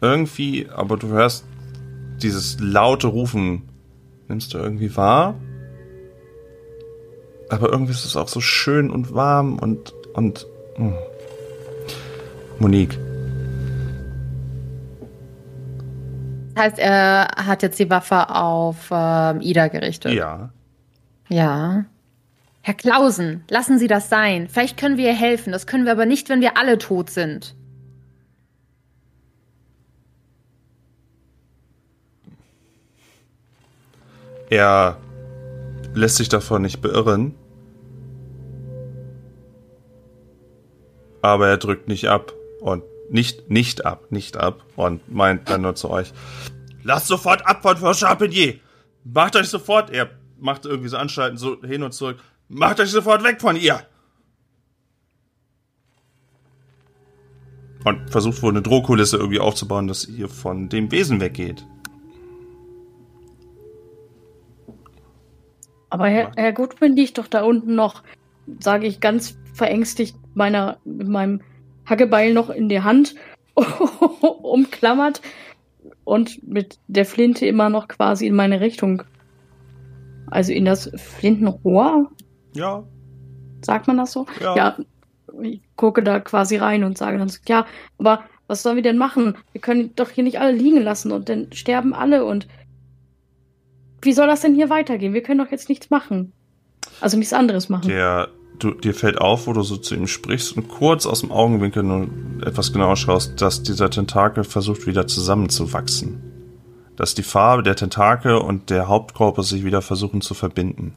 [0.00, 1.44] Irgendwie, aber du hörst
[2.22, 3.68] dieses laute Rufen.
[4.28, 5.34] Nimmst du irgendwie wahr?
[7.50, 9.92] Aber irgendwie ist es auch so schön und warm und.
[10.14, 10.46] und.
[10.76, 10.94] hm.
[12.58, 12.96] Monique.
[16.54, 20.12] Das heißt, er hat jetzt die Waffe auf ähm, Ida gerichtet.
[20.12, 20.50] Ja.
[21.28, 21.86] Ja.
[22.60, 24.48] Herr Klausen, lassen Sie das sein.
[24.48, 25.52] Vielleicht können wir ihr helfen.
[25.52, 27.56] Das können wir aber nicht, wenn wir alle tot sind.
[34.52, 34.98] Er
[35.94, 37.34] lässt sich davon nicht beirren.
[41.22, 45.74] Aber er drückt nicht ab und nicht, nicht ab, nicht ab und meint dann nur
[45.74, 46.12] zu euch,
[46.82, 48.58] lasst sofort ab von Frau Charpentier.
[49.04, 53.24] Macht euch sofort, er macht irgendwie so Anstalten so hin und zurück, macht euch sofort
[53.24, 53.80] weg von ihr.
[57.84, 61.64] Und versucht wohl eine Drohkulisse irgendwie aufzubauen, dass ihr von dem Wesen weggeht.
[65.92, 68.02] Aber Herr, Herr Goodwin liegt doch da unten noch,
[68.60, 71.42] sage ich ganz verängstigt, meiner, mit meinem
[71.84, 73.14] Hackebeil noch in der Hand
[74.42, 75.20] umklammert
[76.04, 79.02] und mit der Flinte immer noch quasi in meine Richtung.
[80.28, 82.10] Also in das Flintenrohr,
[82.54, 82.84] Ja,
[83.60, 84.24] sagt man das so?
[84.40, 84.56] Ja.
[84.56, 84.76] ja
[85.42, 87.66] ich gucke da quasi rein und sage dann so, ja,
[87.98, 89.36] aber was sollen wir denn machen?
[89.52, 92.48] Wir können doch hier nicht alle liegen lassen und dann sterben alle und
[94.02, 95.14] wie soll das denn hier weitergehen?
[95.14, 96.32] Wir können doch jetzt nichts machen.
[97.00, 97.88] Also nichts anderes machen.
[97.88, 101.30] Der, du, dir fällt auf, wo du so zu ihm sprichst und kurz aus dem
[101.30, 102.08] Augenwinkel nur
[102.44, 106.20] etwas genauer schaust, dass dieser Tentakel versucht wieder zusammenzuwachsen.
[106.96, 110.94] Dass die Farbe der Tentakel und der Hauptkorpus sich wieder versuchen zu verbinden.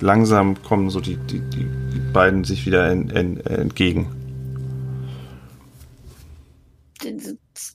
[0.00, 4.08] Langsam kommen so die, die, die, die beiden sich wieder en, en, entgegen.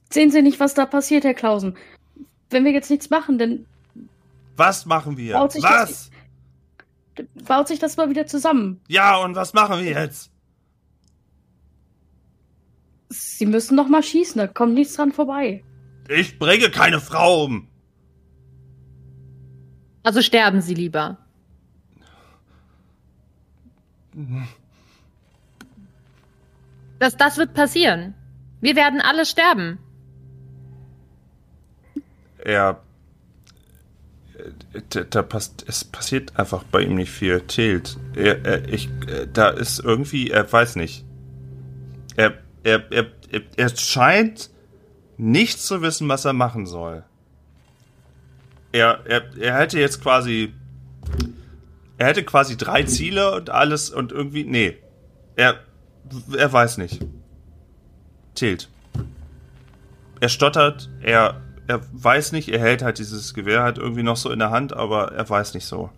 [0.10, 1.76] Sehen Sie nicht, was da passiert, Herr Klausen?
[2.50, 3.66] Wenn wir jetzt nichts machen, dann
[4.56, 5.36] Was machen wir?
[5.36, 5.54] Was?
[5.54, 6.12] das-
[7.48, 8.82] baut sich das mal wieder zusammen.
[8.88, 10.32] Ja, und was machen wir jetzt?
[13.10, 15.64] Sie müssen noch mal schießen, da kommt nichts dran vorbei.
[16.10, 17.68] Ich bringe keine Frau um.
[20.04, 21.18] Also sterben Sie lieber.
[27.00, 28.14] Das, das wird passieren.
[28.62, 29.80] Wir werden alle sterben.
[32.38, 32.85] er
[35.10, 37.42] da, passt, es passiert einfach bei ihm nicht viel.
[37.42, 37.98] Tilt.
[38.16, 41.06] Er, er, ich, äh, da ist irgendwie, er weiß nicht.
[42.16, 42.34] Er,
[42.64, 44.50] er, er, er, er scheint
[45.18, 47.04] nicht zu wissen, was er machen soll.
[48.72, 50.54] Er, er, er hätte jetzt quasi,
[51.98, 54.78] er hätte quasi drei Ziele und alles und irgendwie, nee.
[55.36, 55.60] Er,
[56.36, 57.06] er weiß nicht.
[58.34, 58.70] Tilt.
[60.20, 64.32] Er stottert, er, er weiß nicht, er hält halt dieses Gewehr halt irgendwie noch so
[64.32, 65.90] in der Hand, aber er weiß nicht so.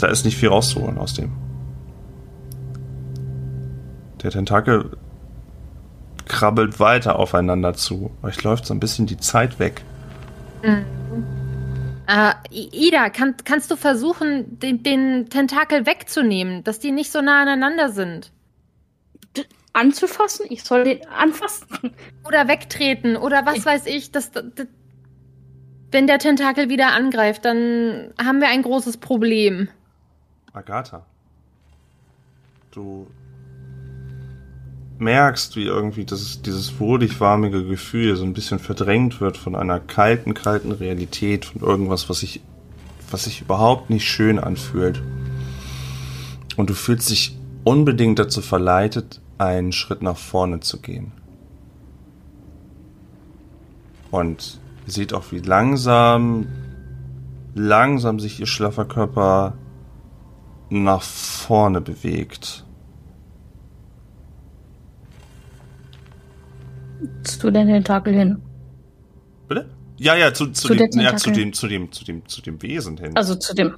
[0.00, 1.32] Da ist nicht viel rauszuholen aus dem.
[4.22, 4.96] Der Tentakel
[6.26, 8.10] krabbelt weiter aufeinander zu.
[8.22, 9.82] Euch läuft so ein bisschen die Zeit weg.
[10.62, 17.20] Äh, I- Ida, kann, kannst du versuchen, den, den Tentakel wegzunehmen, dass die nicht so
[17.22, 18.32] nah aneinander sind?
[19.76, 20.46] Anzufassen?
[20.48, 21.92] Ich soll den anfassen.
[22.26, 24.42] Oder wegtreten oder was weiß ich, dass, dass,
[25.90, 29.68] wenn der Tentakel wieder angreift, dann haben wir ein großes Problem.
[30.52, 31.04] Agatha.
[32.70, 33.06] Du
[34.98, 40.34] merkst, wie irgendwie das, dieses wohlig-warmige Gefühl so ein bisschen verdrängt wird von einer kalten,
[40.34, 42.40] kalten Realität, von irgendwas, was sich,
[43.10, 45.02] was sich überhaupt nicht schön anfühlt.
[46.56, 51.12] Und du fühlst dich unbedingt dazu verleitet, einen Schritt nach vorne zu gehen.
[54.10, 56.46] Und ihr seht auch, wie langsam,
[57.54, 59.54] langsam sich ihr schlaffer Körper
[60.70, 62.64] nach vorne bewegt.
[67.40, 68.42] Du den Tentakel hin?
[69.48, 69.68] Bitte?
[69.98, 72.60] Ja, ja, zu, zu, Zu dem, ja, zu dem, zu dem, zu dem, zu dem
[72.62, 73.16] Wesen hin.
[73.16, 73.74] Also zu dem.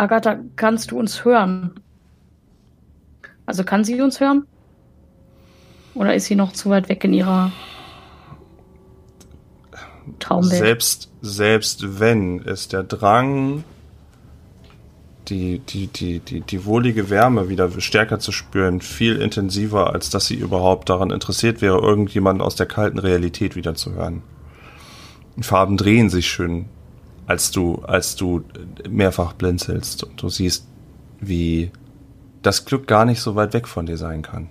[0.00, 1.72] Agatha, kannst du uns hören?
[3.44, 4.46] Also kann sie uns hören?
[5.94, 7.52] Oder ist sie noch zu weit weg in ihrer
[10.18, 10.58] Traumwelt?
[10.58, 13.62] Selbst, selbst wenn ist der Drang,
[15.28, 20.26] die, die, die, die, die wohlige Wärme wieder stärker zu spüren, viel intensiver, als dass
[20.26, 24.22] sie überhaupt daran interessiert wäre, irgendjemanden aus der kalten Realität wieder zu hören.
[25.36, 26.70] Die Farben drehen sich schön,
[27.30, 28.42] als du, als du
[28.88, 30.66] mehrfach blinzelst und du siehst,
[31.20, 31.70] wie
[32.42, 34.50] das Glück gar nicht so weit weg von dir sein kann.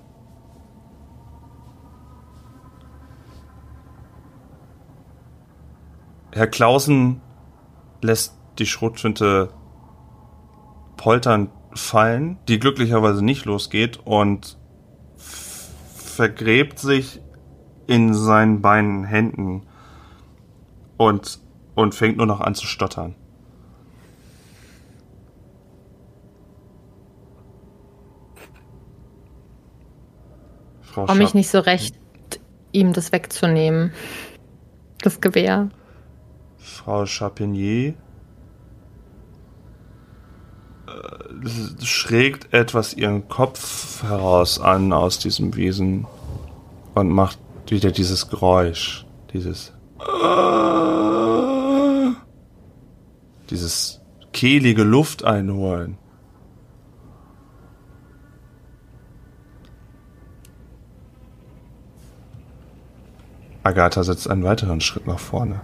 [6.31, 7.19] Herr Clausen
[8.01, 9.49] lässt die Schrotflinte
[10.95, 14.57] polternd fallen, die glücklicherweise nicht losgeht und
[15.17, 17.19] vergräbt sich
[17.87, 19.63] in seinen beiden Händen
[20.95, 21.41] und,
[21.79, 23.15] und fängt nur noch an zu stottern.
[30.81, 31.95] Frau Komme ich nicht so recht,
[32.73, 33.93] ihm das wegzunehmen.
[35.01, 35.69] Das Gewehr.
[36.57, 37.93] Frau Chapinier
[40.87, 46.05] äh, schrägt etwas ihren Kopf heraus an aus diesem Wesen
[46.95, 51.28] und macht wieder dieses Geräusch, dieses äh,
[53.49, 55.97] dieses kehlige Luft einholen.
[63.63, 65.61] Agatha setzt einen weiteren Schritt nach vorne.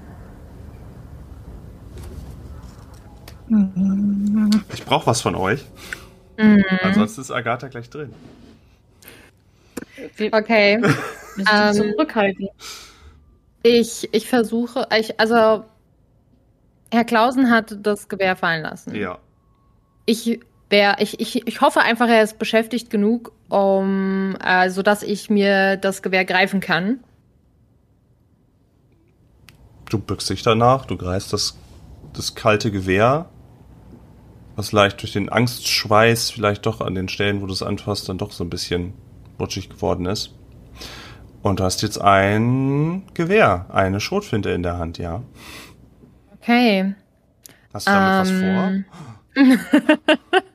[4.74, 5.63] Ich brauche was von euch.
[6.82, 8.13] Ansonsten ist Agatha gleich drin.
[10.32, 10.78] Okay.
[10.78, 12.50] müssen Ähm, zurückhalten.
[13.63, 15.65] Ich, ich versuche, ich, also
[16.91, 18.95] Herr Clausen hat das Gewehr fallen lassen.
[18.95, 19.17] Ja.
[20.06, 25.30] Ich wär, ich, ich, ich hoffe einfach, er ist beschäftigt genug, um, äh, sodass ich
[25.30, 27.00] mir das Gewehr greifen kann.
[29.89, 31.58] Du bückst dich danach, du greifst das,
[32.13, 33.30] das kalte Gewehr,
[34.56, 38.17] was leicht durch den Angstschweiß vielleicht doch an den Stellen, wo du es anfasst, dann
[38.17, 38.93] doch so ein bisschen
[39.39, 40.34] rutschig geworden ist.
[41.43, 45.21] Und du hast jetzt ein Gewehr, eine Schrotflinte in der Hand, ja.
[46.45, 46.93] Okay.
[47.73, 48.86] Hast du damit Ähm,
[49.36, 50.36] was vor?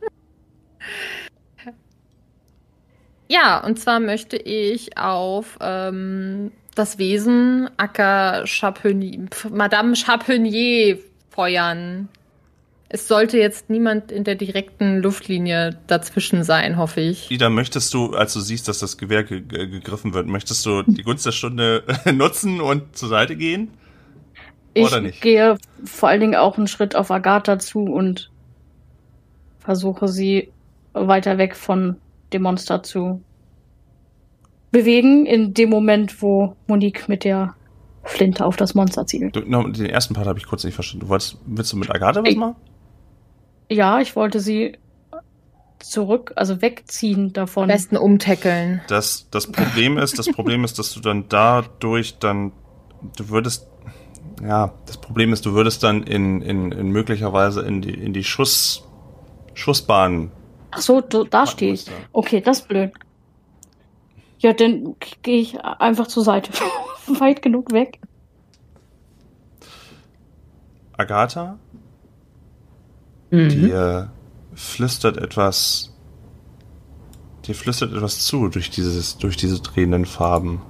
[3.29, 10.99] Ja, und zwar möchte ich auf ähm, das Wesen Acker Chapenier, Madame Chapenier
[11.31, 12.09] feuern.
[12.89, 17.31] Es sollte jetzt niemand in der direkten Luftlinie dazwischen sein, hoffe ich.
[17.31, 20.83] Ida, möchtest du, als du siehst, dass das Gewehr ge ge gegriffen wird, möchtest du
[20.83, 23.71] die Gunst der Stunde nutzen und zur Seite gehen?
[24.75, 25.21] Ich oder nicht?
[25.21, 28.31] gehe vor allen Dingen auch einen Schritt auf Agatha zu und
[29.59, 30.51] versuche sie
[30.93, 31.97] weiter weg von
[32.33, 33.21] dem Monster zu
[34.71, 37.55] bewegen, in dem Moment, wo Monique mit der
[38.05, 39.35] Flinte auf das Monster zielt.
[39.37, 41.07] Du, no, den ersten Part habe ich kurz nicht verstanden.
[41.07, 42.57] Du wolltest, willst du mit Agatha was Ich- machen?
[43.69, 44.79] Ja, ich wollte sie
[45.79, 47.69] zurück, also wegziehen Am davon.
[47.69, 48.81] besten umtackeln.
[48.89, 52.53] Das, das Problem ist, das Problem ist, dass du dann dadurch dann,
[53.17, 53.67] du würdest,
[54.43, 58.25] ja, das Problem ist, du würdest dann in, in, in möglicherweise in die, in die
[58.25, 58.85] Schuss,
[59.55, 60.31] Schussbahn.
[60.71, 61.87] Ach so, du, da stehe ich.
[62.13, 62.93] Okay, das ist blöd.
[64.39, 66.53] Ja, dann gehe ich einfach zur Seite.
[67.07, 68.01] Weit genug weg.
[70.97, 71.59] Agatha,
[73.31, 73.49] Mhm.
[73.49, 74.11] dir
[74.55, 75.93] flüstert etwas,
[77.47, 80.61] dir flüstert etwas zu durch dieses, durch diese drehenden Farben.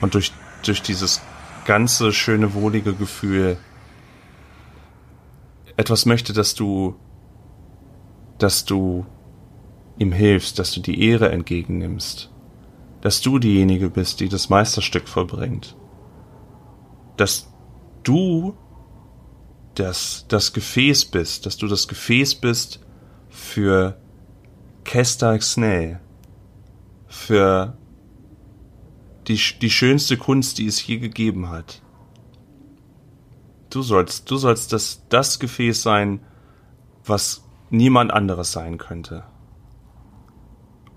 [0.00, 0.32] Und durch,
[0.64, 1.22] durch dieses
[1.64, 3.56] ganze schöne, wohlige Gefühl.
[5.76, 6.94] Etwas möchte, dass du,
[8.38, 9.06] dass du
[9.98, 12.30] ihm hilfst, dass du die Ehre entgegennimmst.
[13.00, 15.76] Dass du diejenige bist, die das Meisterstück vollbringt.
[17.16, 17.52] Dass
[18.02, 18.56] du
[19.74, 22.80] das, das Gefäß bist, dass du das Gefäß bist
[23.28, 23.98] für
[24.84, 26.00] Kester Xnell,
[27.08, 27.76] für
[29.28, 31.82] die, die schönste Kunst, die es je gegeben hat.
[33.70, 36.20] Du sollst, du sollst das, das Gefäß sein,
[37.04, 39.24] was niemand anderes sein könnte.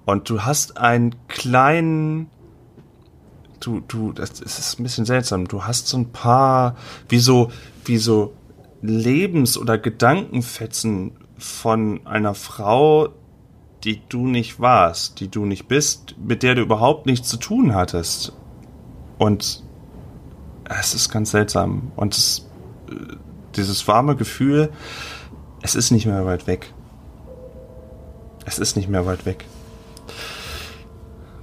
[0.05, 2.29] Und du hast einen kleinen,
[3.59, 5.47] du, du, das, ist ein bisschen seltsam.
[5.47, 6.77] Du hast so ein paar,
[7.09, 7.51] wie so,
[7.83, 8.33] wie so
[8.81, 13.09] Lebens- oder Gedankenfetzen von einer Frau,
[13.83, 17.75] die du nicht warst, die du nicht bist, mit der du überhaupt nichts zu tun
[17.75, 18.33] hattest.
[19.17, 19.63] Und
[20.65, 21.91] es ist ganz seltsam.
[21.95, 22.47] Und es,
[22.89, 23.15] äh,
[23.55, 24.71] dieses warme Gefühl,
[25.61, 26.73] es ist nicht mehr weit weg.
[28.45, 29.45] Es ist nicht mehr weit weg.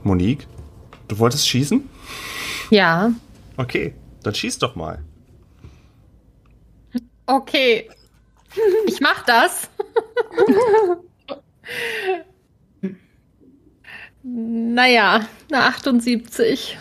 [0.03, 0.47] Monique,
[1.09, 1.89] du wolltest schießen?
[2.71, 3.11] Ja.
[3.57, 5.03] Okay, dann schieß doch mal.
[7.27, 7.89] Okay.
[8.87, 9.69] Ich mach das.
[14.23, 16.79] naja, eine 78.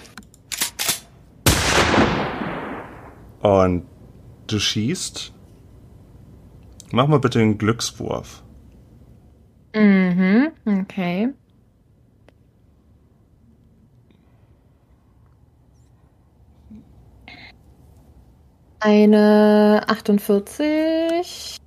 [3.41, 3.86] Und
[4.47, 5.34] du schießt.
[6.91, 8.43] Mach mal bitte einen Glückswurf.
[9.75, 11.34] Mhm, okay.
[18.79, 21.57] Eine 48.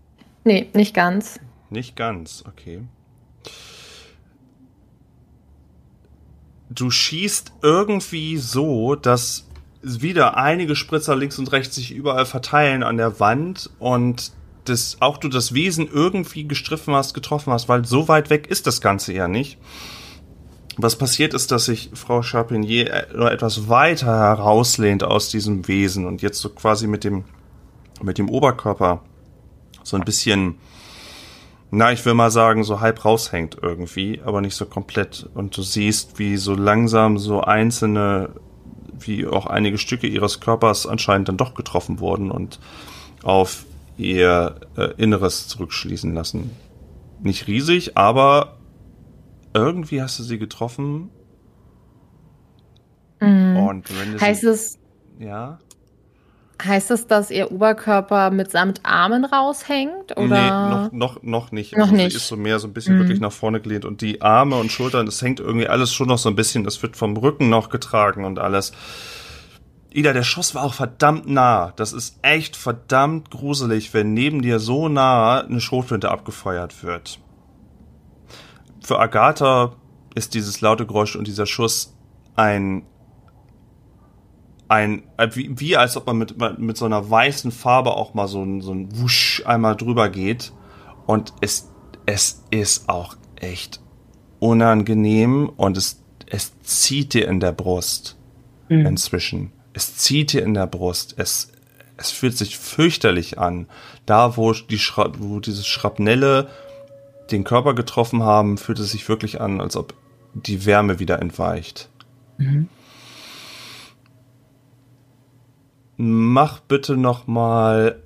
[0.44, 1.40] Nee, nicht ganz.
[1.70, 2.82] Nicht ganz, okay.
[6.68, 9.46] Du schießt irgendwie so, dass
[9.82, 14.32] wieder einige Spritzer links und rechts sich überall verteilen an der Wand und
[14.64, 18.66] das, auch du das Wesen irgendwie gestriffen hast, getroffen hast, weil so weit weg ist
[18.66, 19.58] das Ganze ja nicht.
[20.76, 26.20] Was passiert ist, dass sich Frau Charpentier äh, etwas weiter herauslehnt aus diesem Wesen und
[26.20, 27.24] jetzt so quasi mit dem,
[28.02, 29.02] mit dem Oberkörper
[29.82, 30.56] so ein bisschen,
[31.76, 35.28] na, ich will mal sagen, so halb raushängt irgendwie, aber nicht so komplett.
[35.34, 38.30] Und du siehst, wie so langsam so einzelne,
[38.98, 42.60] wie auch einige Stücke ihres Körpers anscheinend dann doch getroffen wurden und
[43.22, 43.66] auf
[43.98, 46.50] ihr äh, Inneres zurückschließen lassen.
[47.20, 48.56] Nicht riesig, aber
[49.52, 51.10] irgendwie hast du sie getroffen.
[53.20, 53.56] Mhm.
[53.58, 54.78] Und wenn du Heißt sie, es,
[55.18, 55.58] ja?
[56.64, 60.16] Heißt es, dass ihr Oberkörper mitsamt Armen raushängt?
[60.16, 60.26] Oder?
[60.26, 61.76] Nee, noch, noch, noch nicht.
[61.76, 62.10] Noch also nicht.
[62.12, 63.00] Sie ist so mehr so ein bisschen Mhm.
[63.00, 66.18] wirklich nach vorne gelehnt und die Arme und Schultern, das hängt irgendwie alles schon noch
[66.18, 68.72] so ein bisschen, das wird vom Rücken noch getragen und alles.
[69.92, 71.72] Ida, der Schuss war auch verdammt nah.
[71.76, 77.18] Das ist echt verdammt gruselig, wenn neben dir so nah eine Schrotflinte abgefeuert wird.
[78.82, 79.72] Für Agatha
[80.14, 81.94] ist dieses laute Geräusch und dieser Schuss
[82.34, 82.82] ein
[84.68, 88.28] ein, äh, wie, wie als ob man mit, mit so einer weißen Farbe auch mal
[88.28, 90.52] so ein, so ein Wusch einmal drüber geht.
[91.06, 91.70] Und es,
[92.06, 93.80] es ist auch echt
[94.38, 98.16] unangenehm und es, es zieht dir in der Brust
[98.68, 99.52] inzwischen.
[99.72, 101.14] Es zieht dir in der Brust.
[101.18, 101.52] Es,
[101.96, 103.68] es fühlt sich fürchterlich an.
[104.04, 106.48] Da, wo, die Schra wo diese Schrapnelle
[107.30, 109.94] den Körper getroffen haben, fühlt es sich wirklich an, als ob
[110.34, 111.88] die Wärme wieder entweicht.
[115.96, 118.02] Mach bitte noch mal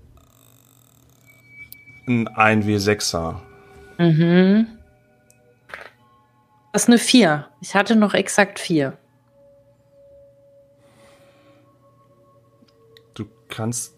[2.06, 3.40] ein 1W6er.
[3.98, 4.66] Mhm.
[6.72, 7.48] Das ist eine 4.
[7.60, 8.96] Ich hatte noch exakt 4.
[13.14, 13.94] Du kannst.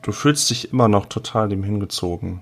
[0.00, 2.40] Du fühlst dich immer noch total dem hingezogen.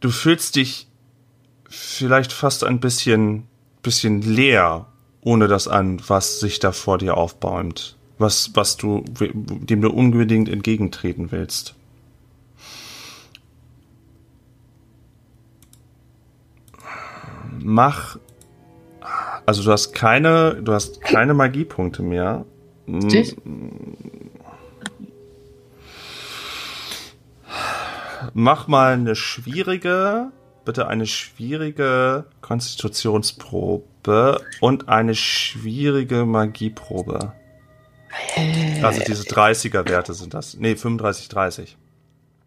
[0.00, 0.88] Du fühlst dich
[1.68, 3.48] vielleicht fast ein bisschen,
[3.82, 4.91] bisschen leer,
[5.22, 7.96] ohne das an, was sich da vor dir aufbäumt.
[8.18, 11.74] Was, was du, dem du unbedingt entgegentreten willst.
[17.58, 18.16] Mach
[19.46, 22.44] also du hast keine, du hast keine Magiepunkte mehr.
[22.88, 23.36] Richtig?
[28.34, 30.30] Mach mal eine schwierige,
[30.64, 33.84] bitte eine schwierige Konstitutionsprobe
[34.60, 37.32] und eine schwierige Magieprobe.
[38.82, 40.54] Also diese 30er Werte sind das.
[40.54, 41.76] Nee, 35, 30.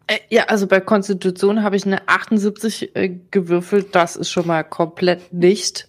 [0.06, 3.94] Äh, ja, also bei Konstitution habe ich eine 78 äh, gewürfelt.
[3.94, 5.88] Das ist schon mal komplett nicht.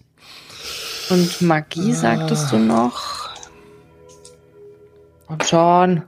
[1.10, 3.30] Und Magie sagtest du noch?
[5.28, 6.02] Und schon.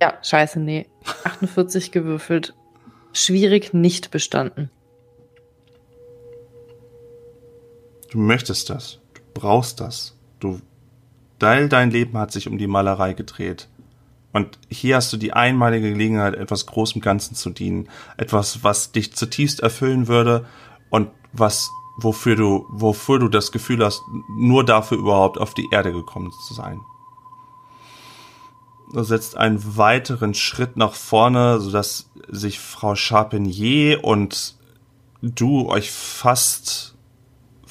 [0.00, 0.86] Ja, scheiße, nee.
[1.24, 2.54] 48 gewürfelt.
[3.12, 4.70] Schwierig nicht bestanden.
[8.12, 8.98] Du möchtest das.
[9.14, 10.14] Du brauchst das.
[10.38, 10.60] Du,
[11.38, 13.70] dein, dein Leben hat sich um die Malerei gedreht.
[14.34, 17.88] Und hier hast du die einmalige Gelegenheit, etwas großem Ganzen zu dienen.
[18.18, 20.44] Etwas, was dich zutiefst erfüllen würde
[20.90, 24.02] und was, wofür du, wofür du das Gefühl hast,
[24.36, 26.82] nur dafür überhaupt auf die Erde gekommen zu sein.
[28.92, 34.56] Du setzt einen weiteren Schritt nach vorne, sodass sich Frau Charpentier und
[35.22, 36.91] du euch fast,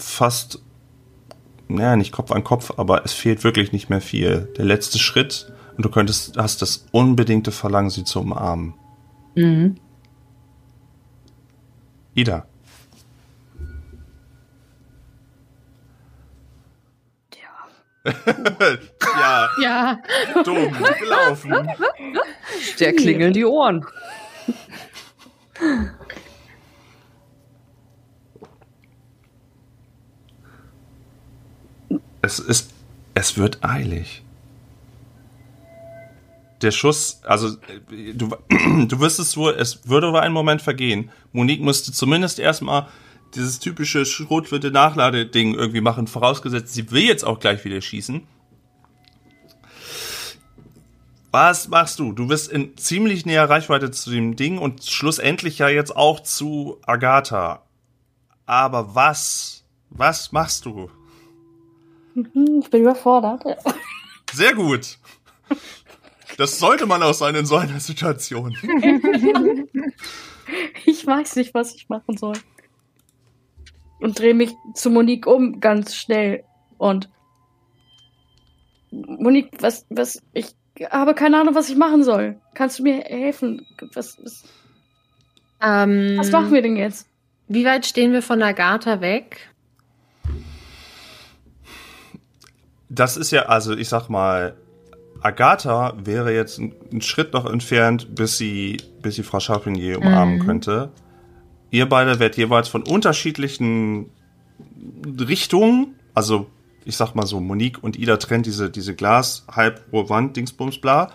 [0.04, 0.60] fast,
[1.68, 4.52] naja, nicht Kopf an Kopf, aber es fehlt wirklich nicht mehr viel.
[4.58, 8.74] Der letzte Schritt und du könntest, hast das unbedingte Verlangen, sie zu umarmen.
[9.36, 9.78] Mhm.
[12.14, 12.46] Ida.
[18.06, 20.00] ja, Ja.
[20.44, 21.70] dumm, gelaufen.
[22.80, 23.86] Der klingeln die Ohren.
[32.22, 32.72] Es ist,
[33.14, 34.24] es wird eilig.
[36.62, 37.58] Der Schuss, also
[38.14, 38.36] du,
[38.88, 41.10] du wirst es wohl, es würde über einen Moment vergehen.
[41.32, 42.88] Monique müsste zumindest erstmal
[43.34, 48.28] dieses typische Schrotflinte Nachladeding irgendwie machen, vorausgesetzt, sie will jetzt auch gleich wieder schießen.
[51.32, 52.12] Was machst du?
[52.12, 56.78] Du bist in ziemlich näher Reichweite zu dem Ding und schlussendlich ja jetzt auch zu
[56.86, 57.64] Agatha.
[58.46, 59.64] Aber was?
[59.90, 60.90] Was machst du?
[62.16, 63.44] Ich bin überfordert.
[64.34, 64.98] Sehr gut.
[66.38, 68.56] Das sollte man auch sein in so einer Situation.
[70.86, 72.34] Ich weiß nicht, was ich machen soll.
[74.00, 76.44] Und drehe mich zu Monique um, ganz schnell.
[76.78, 77.10] Und
[78.92, 80.56] Monique, was, was, ich
[80.90, 82.42] habe keine Ahnung, was ich machen soll.
[82.54, 83.66] Kannst du mir helfen?
[83.94, 84.44] Was, was,
[85.62, 87.08] Ähm, was machen wir denn jetzt?
[87.48, 89.51] Wie weit stehen wir von Agatha weg?
[92.94, 94.58] Das ist ja, also ich sag mal,
[95.22, 100.40] Agatha wäre jetzt ein, ein Schritt noch entfernt, bis sie, bis sie Frau Charpentier umarmen
[100.40, 100.46] Mhm.
[100.46, 100.92] könnte.
[101.70, 104.10] Ihr beide werdet jeweils von unterschiedlichen
[105.20, 106.48] Richtungen, also
[106.84, 111.12] ich sag mal so, Monique und Ida trennt diese, diese Glas, halbhohe Wand, Dingsbums, bla.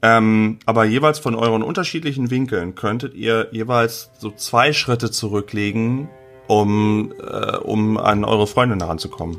[0.00, 6.08] Ähm, aber jeweils von euren unterschiedlichen Winkeln könntet ihr jeweils so zwei Schritte zurücklegen,
[6.46, 9.38] um, äh, um an eure Freundin heranzukommen.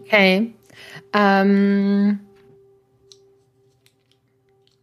[0.00, 0.52] Okay.
[1.12, 2.20] Ähm,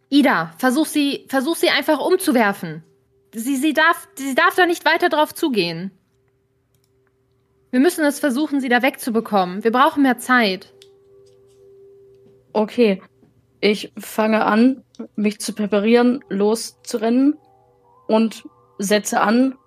[0.09, 2.83] Ida, versuch sie, versuch sie einfach umzuwerfen.
[3.33, 5.91] Sie, sie, darf, sie darf da nicht weiter drauf zugehen.
[7.71, 9.63] Wir müssen es versuchen, sie da wegzubekommen.
[9.63, 10.71] Wir brauchen mehr Zeit.
[12.53, 13.01] Okay,
[13.59, 14.83] ich fange an,
[15.15, 17.39] mich zu präparieren, loszurennen
[18.07, 18.43] und
[18.77, 19.57] setze an.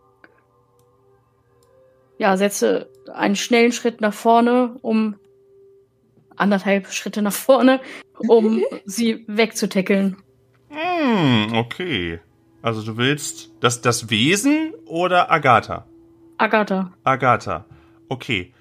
[2.19, 5.17] Ja, setze einen schnellen Schritt nach vorne, um
[6.37, 7.81] anderthalb Schritte nach vorne,
[8.29, 10.17] um sie wegzutackeln.
[10.71, 12.21] Hm, okay.
[12.63, 15.87] Also du willst das, das Wesen oder Agatha?
[16.39, 17.65] Agatha, Agatha.
[18.09, 18.53] Okay.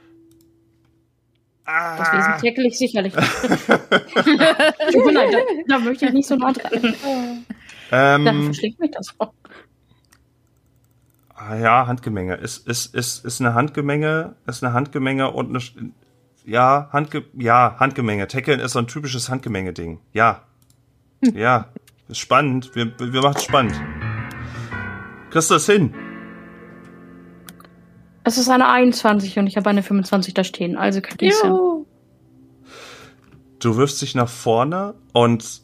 [1.65, 1.73] das
[2.09, 3.31] Ah, Wesen tackle ich sicherlich nicht.
[4.93, 6.95] Tut mir leid, da, da möchte ich nicht so nah dran.
[7.89, 9.33] Dann ähm, verschlägt mich das auch.
[11.33, 12.35] ah ja, Handgemenge.
[12.35, 15.93] Ist, ist, ist, ist eine Handgemenge, ist eine Handgemenge und eine,
[16.45, 18.27] ja, Handge, ja, Handgemenge.
[18.27, 19.99] Tackeln ist so ein typisches Handgemenge-Ding.
[20.13, 20.43] Ja.
[21.33, 21.69] Ja.
[22.07, 22.75] Ist spannend.
[22.75, 23.73] Wir, wir machen es spannend.
[25.31, 25.93] Kriegst du das hin?
[28.23, 31.41] Es ist eine 21 und ich habe eine 25 da stehen, also kriege ich es
[31.41, 31.85] hin.
[33.59, 35.61] Du wirfst dich nach vorne und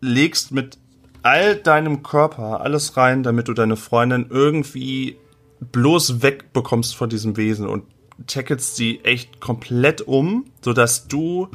[0.00, 0.78] legst mit
[1.22, 5.18] all deinem Körper alles rein, damit du deine Freundin irgendwie
[5.60, 7.84] bloß wegbekommst von diesem Wesen und
[8.26, 11.48] tackelst sie echt komplett um, sodass du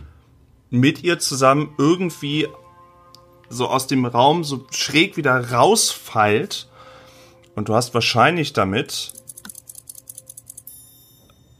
[0.70, 2.47] mit ihr zusammen irgendwie
[3.49, 6.68] so aus dem Raum so schräg wieder rausfallt
[7.55, 9.14] und du hast wahrscheinlich damit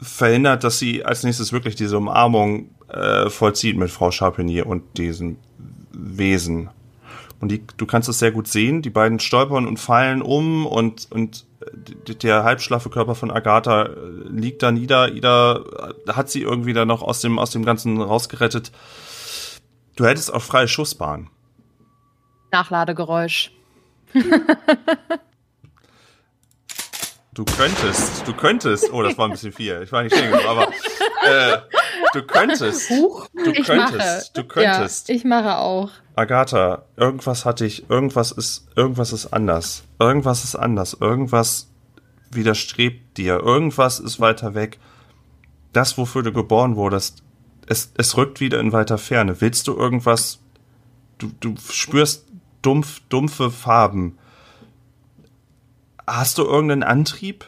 [0.00, 5.36] verhindert, dass sie als nächstes wirklich diese Umarmung äh, vollzieht mit Frau Charpentier und diesem
[5.92, 6.70] Wesen.
[7.40, 11.08] Und die, du kannst es sehr gut sehen, die beiden stolpern und fallen um und,
[11.10, 11.46] und
[12.06, 13.94] äh, der halbschlaffe Körper von Agatha äh,
[14.28, 15.12] liegt da nieder.
[15.12, 18.72] Ida äh, hat sie irgendwie da noch aus dem, aus dem Ganzen rausgerettet.
[19.96, 21.30] Du hättest auch freie Schussbahn.
[22.52, 23.52] Nachladegeräusch.
[27.40, 30.68] Du könntest, du könntest, oh, das war ein bisschen viel, ich war nicht stehen aber
[31.22, 31.56] äh,
[32.12, 33.24] du könntest, du
[33.54, 34.30] Ich könntest, mache.
[34.34, 35.08] du könntest.
[35.08, 35.88] Ja, ich mache auch.
[36.16, 39.84] Agatha, irgendwas hatte ich, irgendwas ist, irgendwas ist anders.
[39.98, 40.98] Irgendwas ist anders.
[41.00, 41.70] Irgendwas
[42.30, 43.40] widerstrebt dir.
[43.40, 44.78] Irgendwas ist weiter weg.
[45.72, 47.22] Das, wofür du geboren wurdest,
[47.66, 49.40] es, es rückt wieder in weiter Ferne.
[49.40, 50.40] Willst du irgendwas,
[51.16, 52.26] du, du spürst
[52.60, 54.18] dumpf, dumpfe Farben.
[56.12, 57.44] Hast du irgendeinen Antrieb?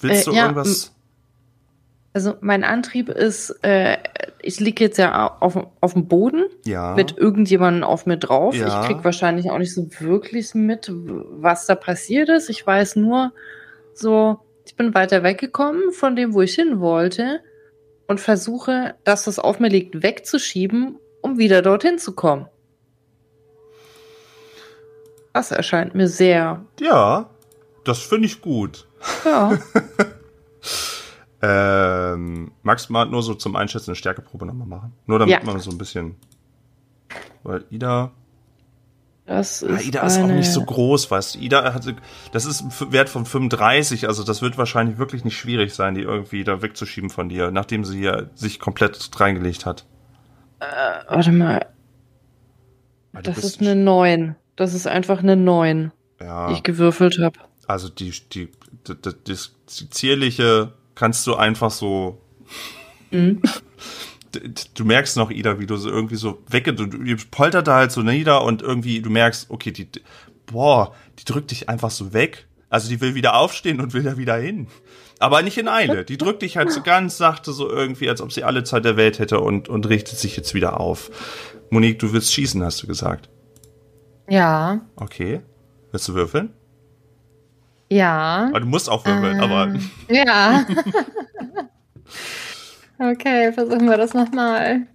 [0.00, 0.92] Willst Äh, du ja, irgendwas?
[2.12, 3.96] Also mein Antrieb ist, äh,
[4.42, 6.94] ich liege jetzt ja auf, auf dem Boden Ja.
[6.96, 8.54] mit irgendjemandem auf mir drauf.
[8.56, 8.66] Ja.
[8.82, 12.50] Ich krieg wahrscheinlich auch nicht so wirklich mit, was da passiert ist.
[12.50, 13.32] Ich weiß nur,
[13.94, 17.40] so, ich bin weiter weggekommen von dem, wo ich hin wollte
[18.08, 22.46] und versuche, dass das auf mir liegt, wegzuschieben, um wieder dorthin zu kommen.
[25.32, 27.30] Das erscheint mir sehr Ja,
[27.84, 28.86] Das finde ich gut.
[29.24, 29.58] Ja.
[31.42, 34.92] Ähm, magst du mal nur so zum Einschätzen eine Stärkeprobe nochmal machen?
[35.06, 35.42] Nur damit Ja.
[35.42, 36.16] man so ein bisschen.
[37.42, 38.10] Weil Ida.
[39.24, 41.38] Das Ja, ist, Ida ist auch nicht so groß, weißt du.
[41.38, 41.86] Ida hat,
[42.32, 46.02] das ist ein Wert von 35, also das wird wahrscheinlich wirklich nicht schwierig sein, die
[46.02, 49.86] irgendwie da wegzuschieben von dir, nachdem sie ja sich komplett reingelegt hat.
[51.08, 51.66] Warte mal,
[53.14, 54.36] du das ist eine 9.
[54.60, 55.90] Das ist einfach eine 9,
[56.20, 57.38] Ja, die ich gewürfelt habe.
[57.66, 58.48] also die, die,
[58.86, 62.20] die, die, das- die zierliche kannst du einfach so
[63.10, 63.40] Mhm.
[64.74, 67.90] Du merkst noch, Ida, wie du so irgendwie so wegge, du, du poltert da halt
[67.90, 70.02] so nieder und irgendwie, du merkst, okay, die, die-
[70.46, 72.46] boah, die drückt dich einfach so weg.
[72.68, 74.68] Also die will wieder aufstehen und will da wieder hin.
[75.18, 76.04] Aber nicht in Eile.
[76.04, 78.96] Die drückt dich halt so ganz sachte, so irgendwie, als ob sie alle Zeit der
[78.96, 81.10] Welt hätte und, und richtet sich jetzt wieder auf.
[81.70, 83.28] Monique, du willst schießen, hast du gesagt.
[84.30, 85.40] Ja, Okay.
[85.90, 86.54] Willst du würfeln?
[87.90, 88.46] ja.
[88.48, 90.64] Aber du musst auch würfeln, aber Ähm, Ja.
[92.98, 94.86] okay, versuchen wir das nochmal.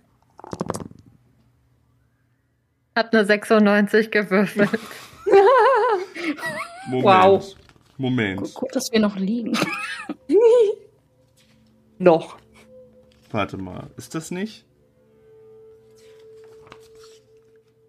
[2.95, 4.69] Hat eine 96 gewürfelt.
[6.87, 7.03] Moment.
[7.05, 7.55] Wow.
[7.97, 8.53] Moment.
[8.53, 9.57] Gut, dass wir noch liegen.
[11.97, 12.37] Noch.
[13.31, 14.65] Warte mal, ist das nicht?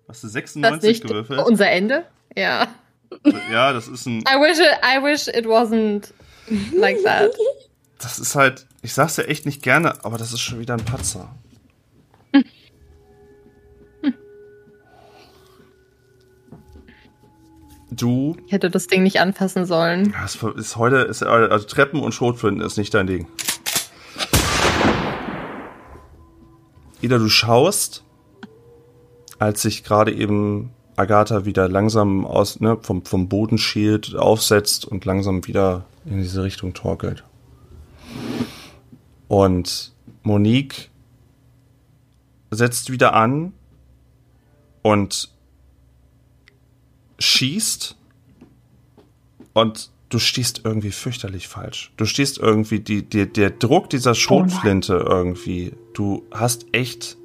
[0.09, 1.41] Hast du Das 96 nicht gewürfelt?
[1.47, 2.05] unser Ende?
[2.37, 2.69] Ja.
[3.51, 4.21] Ja, das ist ein.
[4.21, 6.13] I wish it, I wish it wasn't
[6.77, 7.31] like that.
[7.99, 8.67] Das ist halt.
[8.83, 11.35] Ich sag's ja echt nicht gerne, aber das ist schon wieder ein Patzer.
[17.91, 20.13] Du, Ich hätte das Ding nicht anfassen sollen.
[20.13, 23.29] ja, es ist heute, ist, also Treppen und Schrotflinten ist nicht dein Ding.
[27.01, 28.05] Ida, du schaust,
[29.39, 35.05] als sich gerade eben Agatha wieder langsam aus, ne, vom, vom Boden schielt, aufsetzt und
[35.05, 37.24] langsam wieder in diese Richtung torkelt.
[39.28, 40.91] Und Monique
[42.51, 43.53] setzt wieder an
[44.82, 45.30] und
[47.18, 47.97] schießt
[49.53, 51.93] und du stehst irgendwie fürchterlich falsch.
[51.97, 57.16] Du stehst irgendwie, die, die, der Druck dieser Schrotflinte irgendwie, du hast echt,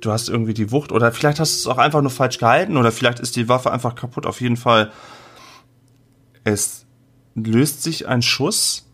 [0.00, 2.76] du hast irgendwie die Wucht oder vielleicht hast du es auch einfach nur falsch gehalten
[2.76, 4.26] oder vielleicht ist die Waffe einfach kaputt.
[4.26, 4.92] Auf jeden Fall,
[6.44, 6.86] es
[7.34, 8.88] löst sich ein Schuss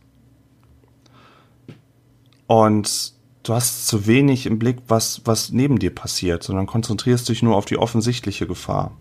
[2.47, 7.43] und du hast zu wenig im Blick, was, was neben dir passiert, sondern konzentrierst dich
[7.43, 8.97] nur auf die offensichtliche Gefahr.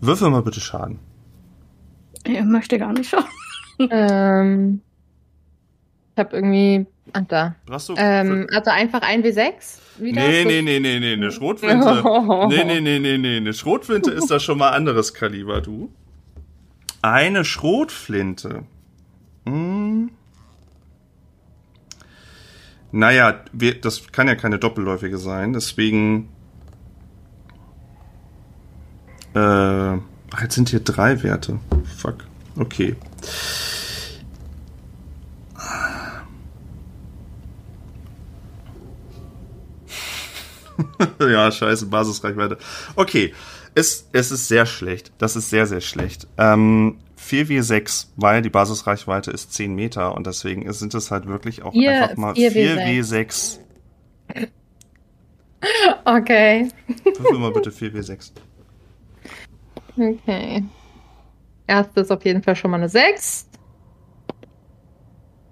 [0.00, 0.98] Würfel mal bitte Schaden.
[2.24, 3.24] Ich möchte gar nicht schauen.
[3.90, 4.80] ähm,
[6.14, 6.86] ich habe irgendwie.
[7.12, 7.54] Ah, da.
[7.68, 7.94] Hast du?
[7.96, 10.22] Ähm, also einfach 1W6 wieder?
[10.22, 12.02] nee, nee, nee, nee, nee, eine Schrotflinte.
[12.48, 15.92] nee, nee, nee, nee, nee, eine Schrotflinte ist da schon mal anderes Kaliber, du.
[17.02, 18.62] Eine Schrotflinte.
[19.46, 20.10] Hm.
[22.92, 26.28] Naja, wir, das kann ja keine doppelläufige sein, deswegen.
[29.34, 31.58] Äh, ach, jetzt sind hier drei Werte.
[31.96, 32.18] Fuck.
[32.56, 32.94] Okay.
[41.20, 42.58] ja, scheiße, Basisreichweite.
[42.96, 43.32] Okay,
[43.74, 45.12] es, es ist sehr schlecht.
[45.18, 46.26] Das ist sehr, sehr schlecht.
[46.38, 51.72] Ähm, 4W6, weil die Basisreichweite ist 10 Meter und deswegen sind es halt wirklich auch
[51.72, 52.98] Vier- einfach mal 4W6.
[53.08, 53.58] 4W6.
[56.04, 56.68] Okay.
[57.04, 58.32] Würfel mal bitte 4W6.
[59.96, 60.62] Okay.
[61.66, 63.48] Erste ist auf jeden Fall schon mal eine 6.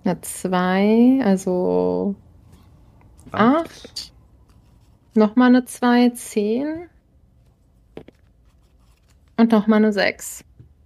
[0.04, 2.14] Eine 2, also
[3.30, 4.11] 8.
[5.14, 6.88] Nochmal eine 2, 10.
[9.36, 10.44] Und nochmal eine 6.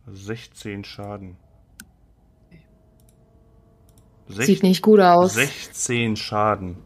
[0.08, 1.36] 16 Schaden.
[4.28, 5.34] Sieht nicht gut aus.
[5.34, 6.76] 16 Schaden.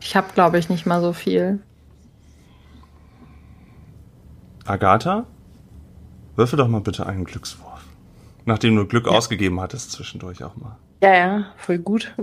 [0.00, 1.60] Ich habe, glaube ich, nicht mal so viel.
[4.64, 5.26] Agatha?
[6.36, 7.84] Würfel doch mal bitte einen Glückswurf.
[8.46, 10.78] Nachdem du Glück ausgegeben hattest zwischendurch auch mal.
[11.02, 12.14] Ja, ja, voll gut.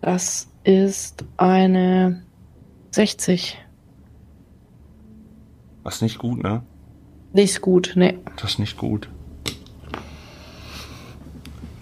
[0.00, 2.22] Das ist eine
[2.92, 3.58] 60.
[5.84, 6.62] Das ist nicht gut, ne?
[7.32, 8.18] Nicht gut, ne.
[8.36, 9.08] Das ist nicht gut.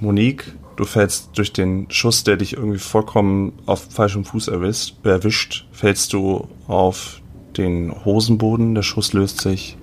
[0.01, 5.67] Monique, du fällst durch den Schuss, der dich irgendwie vollkommen auf falschem Fuß erwischt, erwischt,
[5.73, 7.21] fällst du auf
[7.57, 9.77] den Hosenboden, der Schuss löst sich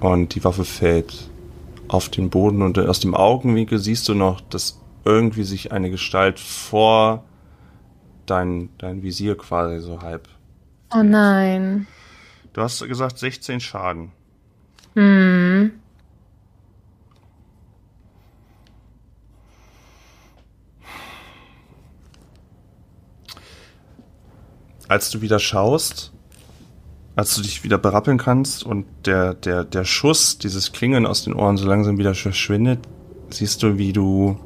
[0.00, 1.30] und die Waffe fällt
[1.86, 6.40] auf den Boden und aus dem Augenwinkel siehst du noch, dass irgendwie sich eine Gestalt
[6.40, 7.24] vor
[8.30, 10.28] dein, dein Visier quasi so halb
[10.94, 11.86] Oh nein.
[12.54, 14.12] Du hast gesagt 16 Schaden.
[14.94, 15.72] Hm.
[24.88, 26.12] Als du wieder schaust,
[27.14, 31.34] als du dich wieder berappeln kannst und der, der, der Schuss, dieses Klingen aus den
[31.34, 32.80] Ohren so langsam wieder verschwindet,
[33.28, 34.40] siehst du, wie du,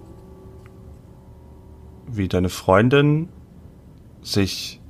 [2.09, 3.29] wie deine Freundin
[4.23, 4.81] sich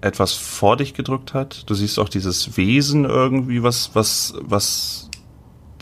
[0.00, 1.68] etwas vor dich gedrückt hat.
[1.68, 5.08] Du siehst auch dieses Wesen irgendwie, was, was, was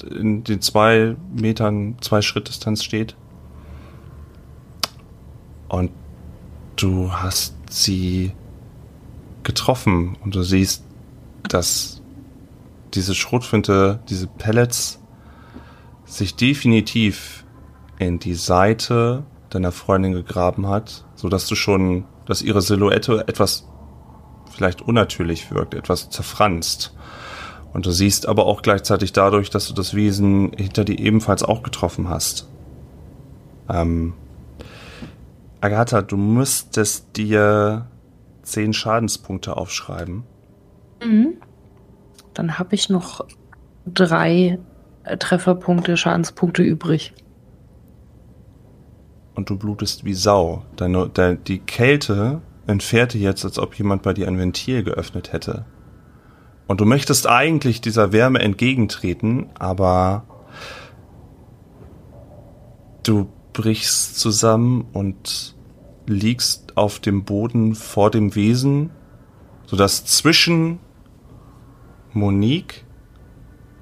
[0.05, 3.16] in den zwei Metern, zwei Schritt Distanz steht.
[5.68, 5.91] Und
[6.76, 8.32] du hast sie
[9.43, 10.84] getroffen und du siehst,
[11.49, 12.03] dass
[12.95, 15.01] diese Schrotflinte, diese Pellets
[16.05, 17.45] sich definitiv
[17.99, 23.66] in die Seite deiner Freundin gegraben hat, so dass du schon, dass ihre Silhouette etwas
[24.52, 26.94] vielleicht unnatürlich wirkt, etwas zerfranst.
[27.72, 31.64] Und du siehst aber auch gleichzeitig dadurch, dass du das Wesen hinter dir ebenfalls auch
[31.64, 32.48] getroffen hast.
[33.68, 34.14] Ähm,
[35.60, 37.86] Agatha, du müsstest dir
[38.42, 40.22] zehn Schadenspunkte aufschreiben.
[41.04, 41.34] Mhm.
[42.32, 43.26] Dann habe ich noch
[43.86, 44.60] drei
[45.02, 47.12] äh, Trefferpunkte, Schadenspunkte übrig.
[49.34, 50.64] Und du blutest wie Sau.
[50.76, 55.64] Deine, deine, die Kälte entfährte jetzt, als ob jemand bei dir ein Ventil geöffnet hätte.
[56.66, 60.24] Und du möchtest eigentlich dieser Wärme entgegentreten, aber
[63.02, 65.56] du brichst zusammen und
[66.06, 68.90] liegst auf dem Boden vor dem Wesen,
[69.66, 70.78] sodass zwischen
[72.12, 72.84] Monique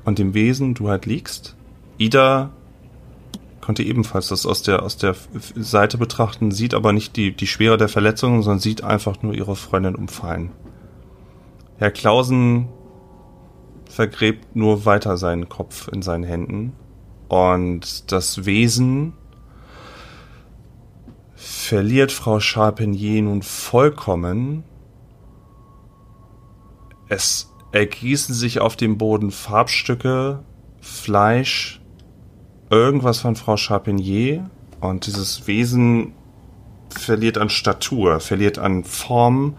[0.05, 1.57] und dem Wesen du halt liegst.
[1.99, 2.51] Ida
[3.69, 5.15] konnte ebenfalls das aus der, aus der
[5.55, 9.57] Seite betrachten, sieht aber nicht die, die Schwere der Verletzungen, sondern sieht einfach nur ihre
[9.57, 10.53] Freundin umfallen.
[11.77, 12.69] Herr Klausen
[13.85, 16.73] vergräbt nur weiter seinen Kopf in seinen Händen
[17.29, 19.13] und das Wesen
[21.35, 24.65] verliert Frau Charpentier nun vollkommen.
[27.11, 30.43] Es ergießen sich auf dem Boden Farbstücke,
[30.81, 31.83] Fleisch,
[32.71, 34.49] irgendwas von Frau Charpentier
[34.81, 36.13] und dieses Wesen
[36.91, 39.57] verliert an Statur, verliert an Form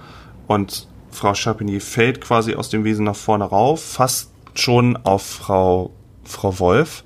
[0.48, 5.92] und Frau Charpentier fällt quasi aus dem Wesen nach vorne rauf, fast schon auf Frau,
[6.24, 7.04] Frau Wolf.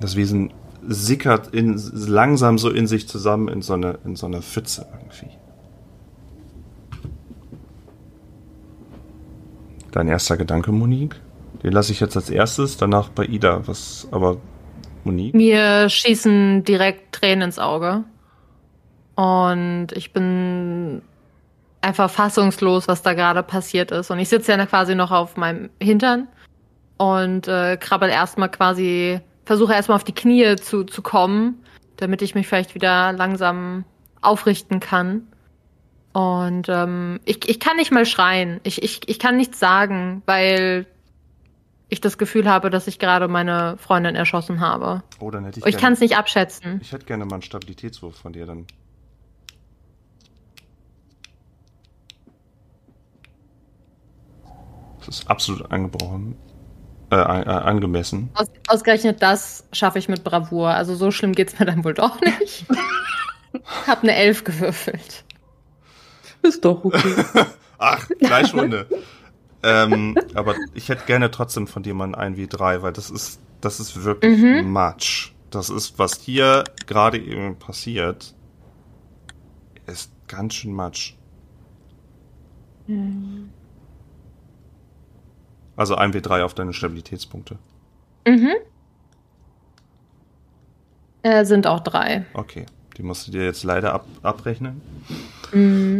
[0.00, 0.52] Das Wesen
[0.86, 5.36] sickert in, langsam so in sich zusammen in so eine, in so eine Pfütze irgendwie.
[9.92, 11.16] Dein erster Gedanke, Monique?
[11.62, 13.66] Den lasse ich jetzt als erstes, danach bei Ida.
[13.66, 14.36] Was, aber
[15.06, 15.34] Monique?
[15.34, 18.04] Mir schießen direkt Tränen ins Auge.
[19.14, 21.00] Und ich bin
[21.80, 24.10] einfach fassungslos, was da gerade passiert ist.
[24.10, 26.28] Und ich sitze ja quasi noch auf meinem Hintern
[26.98, 31.62] und äh, krabbel erstmal quasi versuche erstmal auf die Knie zu, zu kommen,
[31.96, 33.84] damit ich mich vielleicht wieder langsam
[34.20, 35.28] aufrichten kann.
[36.12, 38.60] Und ähm, ich, ich kann nicht mal schreien.
[38.64, 40.86] Ich, ich, ich kann nichts sagen, weil
[41.88, 45.02] ich das Gefühl habe, dass ich gerade meine Freundin erschossen habe.
[45.20, 45.66] Oh, dann hätte ich.
[45.66, 46.80] Ich kann es nicht abschätzen.
[46.82, 48.66] Ich hätte gerne mal einen Stabilitätswurf von dir dann.
[54.98, 56.36] Das ist absolut angebrochen
[57.10, 58.30] äh, angemessen.
[58.34, 60.70] Aus, ausgerechnet das schaffe ich mit Bravour.
[60.70, 62.66] Also so schlimm geht's mir dann wohl doch nicht.
[63.86, 65.24] Hab eine Elf gewürfelt.
[66.42, 67.14] Ist doch okay.
[67.78, 68.86] Ach, Fleischwunde.
[69.66, 73.40] Ähm, aber ich hätte gerne trotzdem von dir mal ein wie 3 weil das ist,
[73.60, 74.70] das ist wirklich mhm.
[74.70, 75.32] Matsch.
[75.50, 78.34] Das ist, was hier gerade eben passiert,
[79.86, 81.14] ist ganz schön Matsch.
[82.86, 83.50] Mhm.
[85.76, 87.58] Also ein W3 auf deine Stabilitätspunkte.
[88.26, 88.54] Mhm.
[91.22, 92.24] Äh, sind auch drei.
[92.34, 94.80] Okay, die musst du dir jetzt leider ab abrechnen.
[95.52, 95.95] Mhm.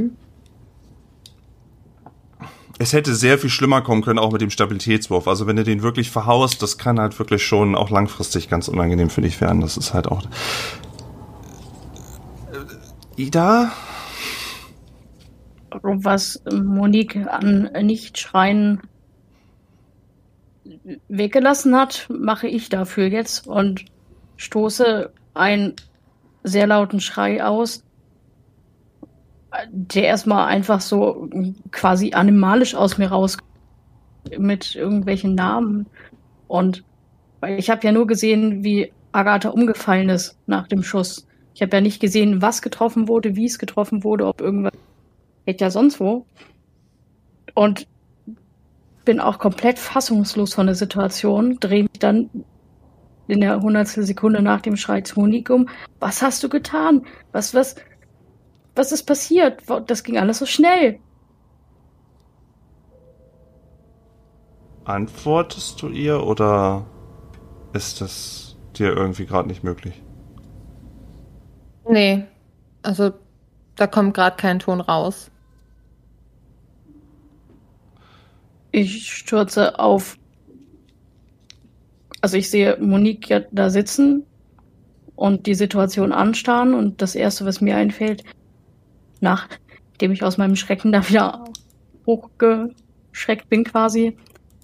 [2.79, 5.29] Es hätte sehr viel schlimmer kommen können, auch mit dem Stabilitätswurf.
[5.29, 9.09] Also wenn du den wirklich verhaust, das kann halt wirklich schon auch langfristig ganz unangenehm
[9.09, 9.63] für dich werden.
[9.63, 10.23] Das ist halt auch.
[13.17, 13.73] Ida?
[15.83, 18.83] Was Monique an Nicht-Schreien
[21.09, 23.85] weggelassen hat, mache ich dafür jetzt und
[24.37, 25.75] stoße einen
[26.43, 27.85] sehr lauten Schrei aus,
[29.71, 31.29] der erstmal einfach so
[31.71, 33.37] quasi animalisch aus mir raus
[34.39, 35.87] mit irgendwelchen Namen
[36.49, 36.85] und
[37.41, 41.27] weil ich habe ja nur gesehen, wie Agatha umgefallen ist nach dem Schuss.
[41.55, 44.73] Ich habe ja nicht gesehen, was getroffen wurde, wie es getroffen wurde, ob irgendwas
[45.47, 46.27] hätte ja sonst wo.
[47.55, 47.87] Und
[49.05, 52.29] bin auch komplett fassungslos von der Situation, drehe mich dann
[53.29, 55.69] in der hundertstel Sekunde nach dem Schrei zu Monique um.
[56.01, 57.07] Was hast du getan?
[57.33, 57.77] Was, was,
[58.77, 59.63] was ist passiert?
[59.87, 61.01] Das ging alles so schnell.
[64.85, 66.87] Antwortest du ihr oder
[67.73, 70.01] ist das dir irgendwie gerade nicht möglich?
[71.89, 72.25] Nee,
[72.83, 73.13] also
[73.75, 75.31] da kommt gerade kein Ton raus.
[78.71, 80.19] Ich stürze auf.
[82.21, 84.25] Also ich sehe Monique ja da sitzen
[85.17, 88.25] und die Situation anstarren und das erste, was mir einfällt,
[89.27, 91.45] nachdem ich aus meinem Schrecken da wieder
[92.07, 94.17] hochgeschreckt bin quasi,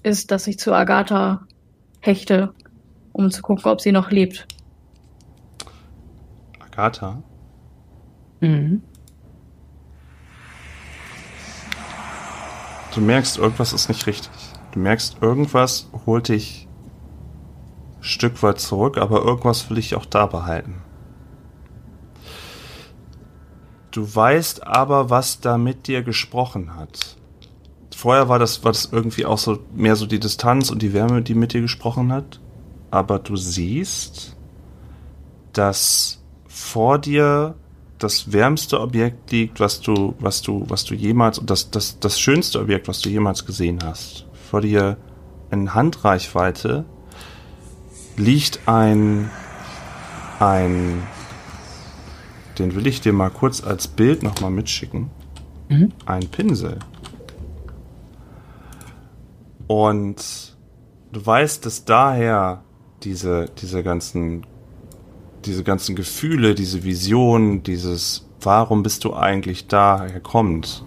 [0.03, 1.45] ist, dass ich zu Agatha
[1.99, 2.53] hechte,
[3.11, 4.47] um zu gucken, ob sie noch lebt.
[6.59, 7.21] Agatha?
[8.39, 8.81] Mhm.
[12.93, 14.31] Du merkst, irgendwas ist nicht richtig.
[14.71, 16.67] Du merkst, irgendwas holt dich
[17.97, 20.82] ein Stück weit zurück, aber irgendwas will ich auch da behalten.
[23.93, 27.15] Du weißt aber, was da mit dir gesprochen hat.
[27.95, 31.21] Vorher war das, war das irgendwie auch so mehr so die Distanz und die Wärme,
[31.21, 32.39] die mit dir gesprochen hat.
[32.89, 34.35] Aber du siehst,
[35.53, 37.53] dass vor dir
[37.99, 42.59] das wärmste Objekt liegt, was du, was du, was du jemals, das, das, das schönste
[42.59, 44.25] Objekt, was du jemals gesehen hast.
[44.49, 44.97] Vor dir
[45.51, 46.83] in Handreichweite
[48.17, 49.29] liegt ein,
[50.39, 51.03] ein,
[52.59, 55.09] den will ich dir mal kurz als Bild nochmal mitschicken.
[55.69, 55.91] Mhm.
[56.05, 56.79] Ein Pinsel.
[59.67, 60.55] Und
[61.11, 62.63] du weißt, dass daher
[63.03, 64.45] diese, diese ganzen
[65.45, 70.83] diese ganzen Gefühle, diese Vision, dieses Warum bist du eigentlich da herkommt.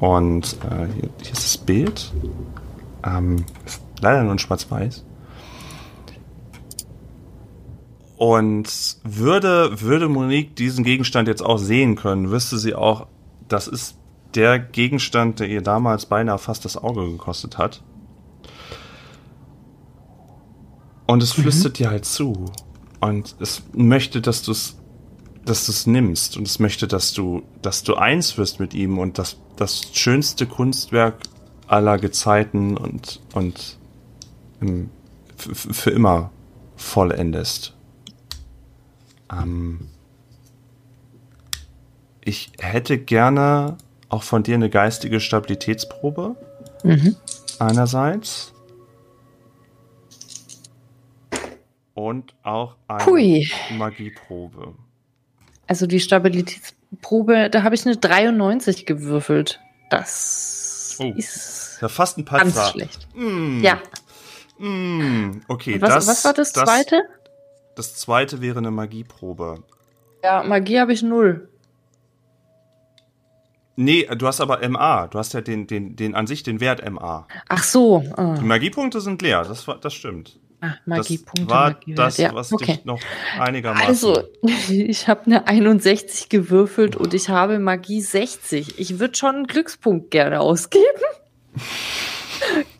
[0.00, 2.12] Und äh, hier, hier ist das Bild.
[3.04, 5.04] Ähm, ist leider nur in Schwarz-Weiß.
[8.18, 8.68] Und
[9.04, 13.06] würde, würde Monique diesen Gegenstand jetzt auch sehen können, wüsste sie auch,
[13.46, 13.96] das ist
[14.34, 17.82] der Gegenstand, der ihr damals beinahe fast das Auge gekostet hat.
[21.06, 21.76] Und es flüstert mhm.
[21.76, 22.46] dir halt zu.
[23.00, 24.76] Und es möchte, dass du es
[25.44, 28.98] dass du es nimmst und es möchte, dass du, dass du eins wirst mit ihm
[28.98, 31.22] und das, das schönste Kunstwerk
[31.66, 33.78] aller Gezeiten und, und
[34.60, 34.90] im,
[35.36, 36.30] für immer
[36.76, 37.77] vollendest.
[39.32, 39.88] Ähm
[42.20, 43.76] ich hätte gerne
[44.08, 46.36] auch von dir eine geistige Stabilitätsprobe.
[46.84, 47.16] Mhm.
[47.58, 48.52] Einerseits.
[51.94, 53.50] und auch eine Hui.
[53.76, 54.74] Magieprobe.
[55.66, 59.58] Also die Stabilitätsprobe, da habe ich eine 93 gewürfelt.
[59.90, 61.12] Das Oh.
[61.16, 62.70] ist Ja, fast ein ganz Patzer.
[62.70, 63.08] schlecht.
[63.16, 63.80] Mm, Ja.
[64.58, 67.02] Mm, okay, was, das, was war das, zweite?
[67.78, 69.62] Das zweite wäre eine Magieprobe.
[70.24, 71.48] Ja, Magie habe ich null.
[73.76, 75.06] Nee, du hast aber MA.
[75.06, 77.28] Du hast ja den, den, den an sich den Wert MA.
[77.48, 78.02] Ach so.
[78.16, 80.40] Ah, Die Magiepunkte sind leer, das, das stimmt.
[80.60, 81.42] ah, Magiepunkte.
[81.42, 81.98] Das war Magiewert.
[82.00, 82.78] das, ja, was okay.
[82.78, 82.98] dich noch
[83.38, 83.86] einigermaßen...
[83.86, 84.24] Also,
[84.68, 88.80] ich habe eine 61 gewürfelt und ich habe Magie 60.
[88.80, 90.82] Ich würde schon einen Glückspunkt gerne ausgeben.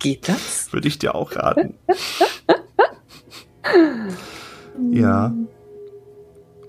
[0.01, 0.73] Geht das?
[0.73, 1.75] Würde ich dir auch raten.
[4.91, 5.35] ja.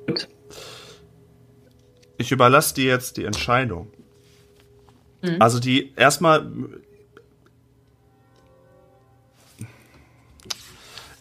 [0.08, 0.28] Gut.
[2.18, 3.88] Ich überlasse dir jetzt die Entscheidung.
[5.22, 5.38] Mhm.
[5.40, 6.52] Also die erstmal.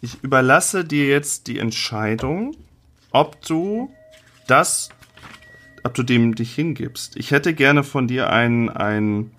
[0.00, 2.56] Ich überlasse dir jetzt die Entscheidung,
[3.10, 3.90] ob du
[4.46, 4.90] das,
[5.82, 7.16] ob du dem dich hingibst.
[7.16, 9.32] Ich hätte gerne von dir ein, ein,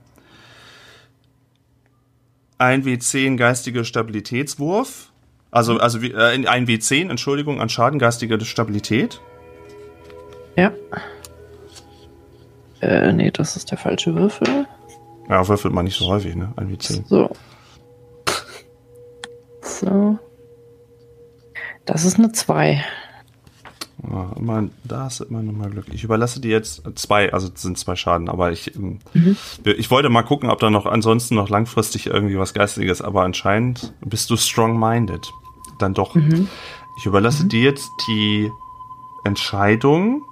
[2.58, 5.09] ein W10 geistige Stabilitätswurf.
[5.52, 9.20] Also, also wie- äh, ein W10, Entschuldigung, an Schaden geistige Stabilität.
[10.56, 10.72] Ja.
[12.82, 14.68] Äh, nee, das ist der falsche Würfel.
[15.30, 16.54] Ja, würfelt man nicht so häufig, ne?
[16.56, 17.04] Ein W10.
[17.08, 17.30] So.
[19.62, 20.18] So.
[21.86, 22.84] Das ist eine 2.
[24.08, 25.88] Ja, immer, da du immer noch mal Glück.
[25.92, 29.00] Ich überlasse dir jetzt zwei, also sind zwei Schaden, aber ich, ähm,
[29.64, 33.94] ich wollte mal gucken, ob da noch ansonsten noch langfristig irgendwie was Geistiges, aber anscheinend
[34.06, 35.32] bist du strong-minded.
[35.80, 36.16] Dann doch.
[36.98, 38.50] Ich überlasse dir jetzt die
[39.24, 40.24] Entscheidung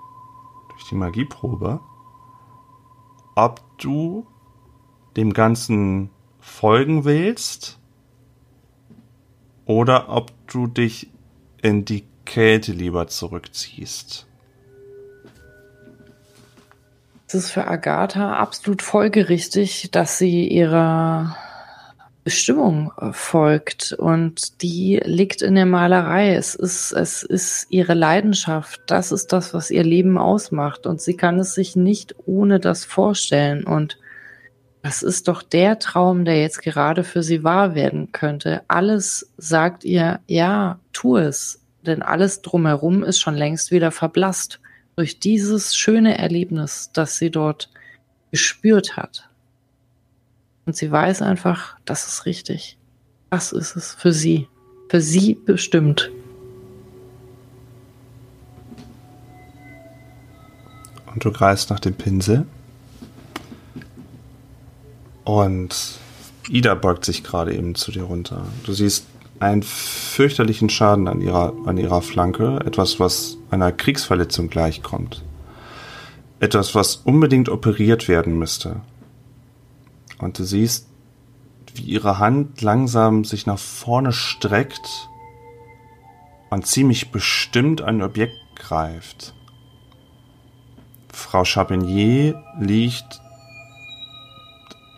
[0.70, 1.80] durch die Magieprobe,
[3.36, 4.26] ob du
[5.15, 6.09] dem Ganzen
[6.39, 7.80] folgen willst
[9.65, 11.09] oder ob du dich
[11.61, 14.28] in die Kälte lieber zurückziehst.
[17.25, 21.38] Es ist für Agatha absolut folgerichtig, dass sie ihrer
[22.23, 26.36] Bestimmung äh, folgt und die liegt in der Malerei.
[26.36, 28.82] Es ist, es ist ihre Leidenschaft.
[28.88, 32.84] Das ist das, was ihr Leben ausmacht und sie kann es sich nicht ohne das
[32.84, 33.97] vorstellen und
[34.82, 38.61] das ist doch der Traum, der jetzt gerade für sie wahr werden könnte.
[38.67, 44.59] Alles sagt ihr, ja, tu es, denn alles drumherum ist schon längst wieder verblasst
[44.95, 47.69] durch dieses schöne Erlebnis, das sie dort
[48.31, 49.29] gespürt hat.
[50.65, 52.77] Und sie weiß einfach, das ist richtig.
[53.29, 54.47] Das ist es für sie.
[54.89, 56.11] Für sie bestimmt.
[61.05, 62.45] Und du greifst nach dem Pinsel.
[65.23, 65.99] Und
[66.49, 68.45] Ida beugt sich gerade eben zu dir runter.
[68.65, 69.05] Du siehst
[69.39, 72.59] einen fürchterlichen Schaden an ihrer, an ihrer Flanke.
[72.65, 75.23] Etwas, was einer Kriegsverletzung gleichkommt.
[76.39, 78.81] Etwas, was unbedingt operiert werden müsste.
[80.19, 80.88] Und du siehst,
[81.75, 85.09] wie ihre Hand langsam sich nach vorne streckt
[86.49, 89.33] und ziemlich bestimmt ein Objekt greift.
[91.11, 93.21] Frau Chapinier liegt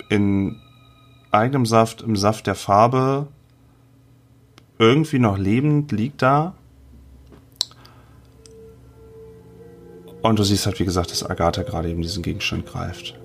[0.09, 0.61] in
[1.31, 3.27] eigenem Saft, im Saft der Farbe,
[4.79, 6.55] irgendwie noch lebend, liegt da.
[10.21, 13.17] Und du siehst halt, wie gesagt, dass Agatha gerade eben diesen Gegenstand greift.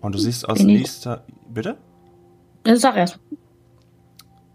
[0.00, 1.24] Und du siehst aus Bin ich- nächster.
[1.48, 1.76] Bitte?
[2.64, 3.18] Äh, Sag erst.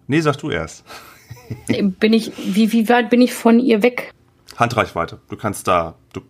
[0.07, 0.84] Nee, sag du erst.
[1.67, 4.13] Bin ich, wie, wie weit bin ich von ihr weg?
[4.55, 5.19] Handreichweite.
[5.30, 5.95] Du kannst da.
[6.13, 6.21] Du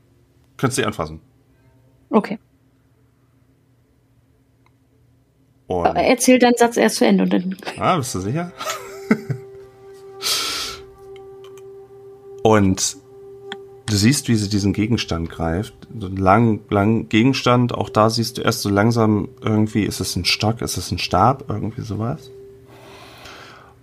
[0.58, 1.22] kannst sie anfassen.
[2.10, 2.40] Okay.
[5.68, 7.58] Und, Erzähl deinen Satz erst zu Ende und dann.
[7.78, 8.52] ah, bist du sicher?
[12.48, 12.96] Und
[13.88, 15.74] du siehst, wie sie diesen Gegenstand greift.
[16.00, 17.74] So einen langen, langen Gegenstand.
[17.74, 20.98] Auch da siehst du erst so langsam irgendwie, ist es ein Stock, ist es ein
[20.98, 22.32] Stab, irgendwie sowas.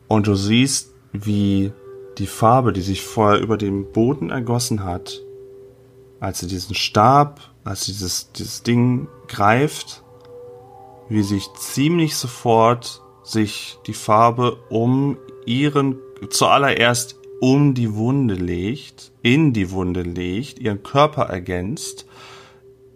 [0.08, 1.74] Und du siehst, wie
[2.16, 5.20] die Farbe, die sich vorher über den Boden ergossen hat,
[6.18, 10.02] als sie diesen Stab, als sie dieses, dieses Ding greift,
[11.10, 15.98] wie sich ziemlich sofort sich die Farbe um ihren,
[16.30, 22.06] zuallererst um die Wunde legt, in die Wunde legt, ihren Körper ergänzt,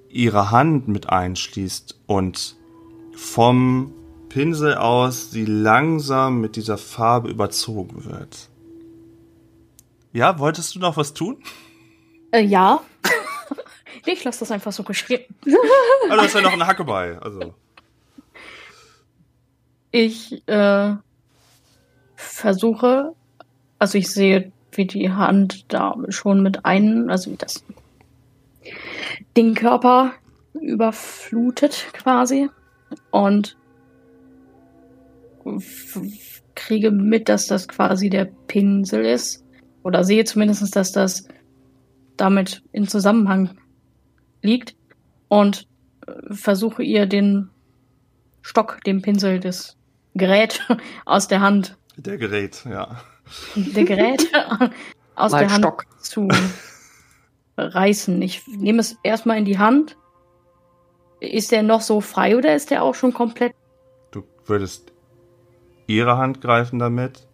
[0.09, 2.57] ihre Hand mit einschließt und
[3.15, 3.93] vom
[4.31, 8.49] Pinsel aus sie langsam mit dieser Farbe überzogen wird.
[10.15, 11.43] Ja, wolltest du noch was tun?
[12.31, 12.81] Äh, ja.
[14.07, 15.27] ich lasse das einfach so geschehen.
[16.09, 17.19] Ah, du hast ja noch eine Hacke bei.
[17.19, 17.53] Also.
[19.91, 20.95] Ich äh,
[22.17, 23.15] versuche,
[23.79, 27.65] also ich sehe, wie die Hand da schon mit einem, also wie das
[29.37, 30.13] den Körper
[30.61, 32.49] überflutet quasi
[33.11, 33.57] und
[36.55, 39.45] kriege mit, dass das quasi der Pinsel ist
[39.83, 41.29] oder sehe zumindest, dass das
[42.17, 43.57] damit in Zusammenhang
[44.43, 44.77] liegt
[45.29, 45.67] und
[46.07, 47.51] äh, versuche ihr den
[48.43, 49.77] Stock, den Pinsel, das
[50.15, 50.67] Gerät
[51.05, 53.01] aus der Hand, Der Gerät, ja.
[53.55, 54.31] Der Gerät
[55.15, 55.85] aus Mal der Hand Stock.
[56.01, 56.29] zu
[57.57, 58.21] reißen.
[58.23, 59.97] Ich nehme es erstmal in die Hand.
[61.21, 63.53] Ist der noch so frei oder ist der auch schon komplett?
[64.13, 64.93] Du würdest
[65.87, 67.27] ihre Hand greifen damit,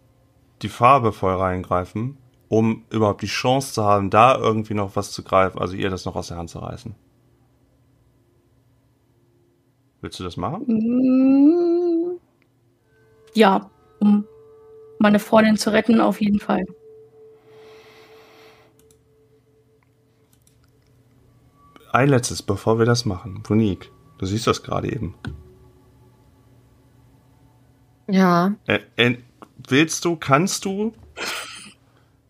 [0.63, 2.17] die Farbe voll reingreifen,
[2.47, 6.05] um überhaupt die Chance zu haben, da irgendwie noch was zu greifen, also ihr das
[6.05, 6.95] noch aus der Hand zu reißen.
[10.01, 10.63] Willst du das machen?
[10.67, 12.17] Mm,
[13.33, 13.69] Ja,
[13.99, 14.25] um
[14.99, 16.65] meine Freundin zu retten, auf jeden Fall.
[21.91, 23.41] Ein letztes, bevor wir das machen.
[23.47, 25.15] Monique, du siehst das gerade eben.
[28.07, 28.53] Ja.
[28.67, 29.17] Äh, äh,
[29.69, 30.93] willst du, kannst du?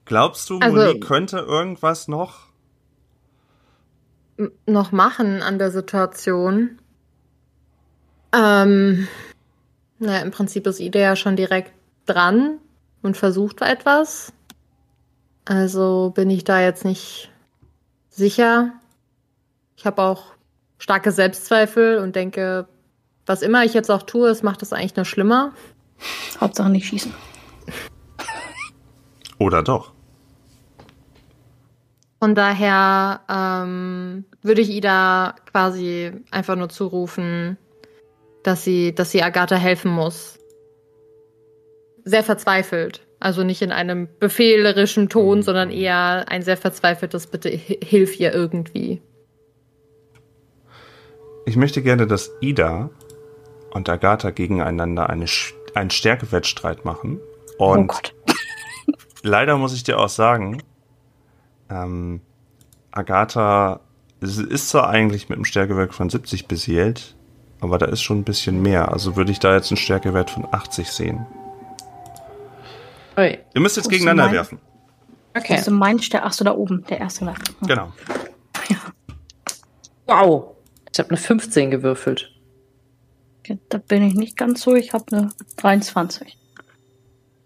[0.06, 2.46] Glaubst du, Also- Monique könnte irgendwas noch?
[4.68, 6.80] noch machen an der Situation?
[8.34, 9.08] Ähm,
[9.98, 11.72] naja, im Prinzip ist Ida ja schon direkt
[12.06, 12.60] dran
[13.02, 14.34] und versucht etwas.
[15.46, 17.32] Also bin ich da jetzt nicht
[18.10, 18.74] sicher.
[19.78, 20.24] Ich habe auch
[20.78, 22.68] starke Selbstzweifel und denke,
[23.26, 25.54] was immer ich jetzt auch tue, es macht es eigentlich nur schlimmer.
[26.40, 27.14] Hauptsache nicht schießen.
[29.40, 29.94] Oder doch?
[32.20, 37.58] Von daher ähm, würde ich Ida quasi einfach nur zurufen,
[38.44, 40.40] dass sie, dass sie Agatha helfen muss.
[42.06, 43.02] Sehr verzweifelt.
[43.20, 48.34] Also nicht in einem befehlerischen Ton, sondern eher ein sehr verzweifeltes Bitte hi- hilf ihr
[48.34, 49.02] irgendwie.
[51.46, 52.90] Ich möchte gerne, dass Ida
[53.72, 57.20] und Agatha gegeneinander eine, Sch- einen Stärkewettstreit machen.
[57.58, 58.14] Oh Und Gott.
[59.24, 60.62] leider muss ich dir auch sagen,
[61.70, 62.22] ähm,
[62.92, 63.80] Agatha
[64.22, 67.16] ist- zwar eigentlich mit einem Stärkewert von 70 beseelt,
[67.62, 68.92] aber da ist schon ein bisschen mehr.
[68.92, 71.26] Also würde ich da jetzt einen Stärkewert von 80 sehen.
[73.18, 73.38] Ui.
[73.54, 74.60] Ihr müsst jetzt ist gegeneinander werfen.
[75.38, 75.56] Okay.
[75.56, 77.54] Also mein Stern, ach so, da oben, der erste Nacht.
[77.62, 77.92] Genau.
[80.08, 80.56] Wow.
[80.94, 82.32] Ich habe eine 15 gewürfelt.
[83.40, 86.38] Okay, da bin ich nicht ganz so, ich habe eine 23.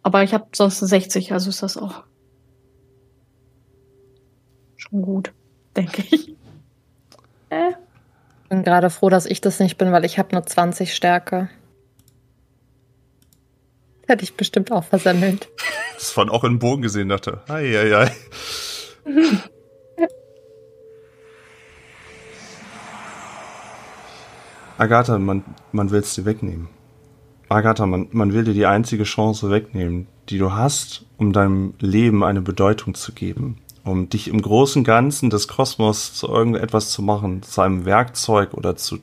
[0.04, 2.04] Aber ich habe sonst eine 60, also ist das auch
[4.76, 5.34] schon gut,
[5.76, 6.36] denke ich.
[7.50, 7.70] Äh,
[8.44, 11.50] Ich bin gerade froh, dass ich das nicht bin, weil ich habe nur 20 Stärke.
[14.10, 15.50] Hätte ich bestimmt auch versemmelt.
[15.94, 17.44] Das von auch in den Bogen gesehen dachte.
[17.48, 18.12] Ei, ei, ei.
[24.80, 26.70] Agatha, man, man will es dir wegnehmen.
[27.50, 32.24] Agatha, man, man will dir die einzige Chance wegnehmen, die du hast, um deinem Leben
[32.24, 33.60] eine Bedeutung zu geben.
[33.84, 38.76] Um dich im großen Ganzen des Kosmos zu irgendetwas zu machen, zu einem Werkzeug oder
[38.76, 38.98] zu,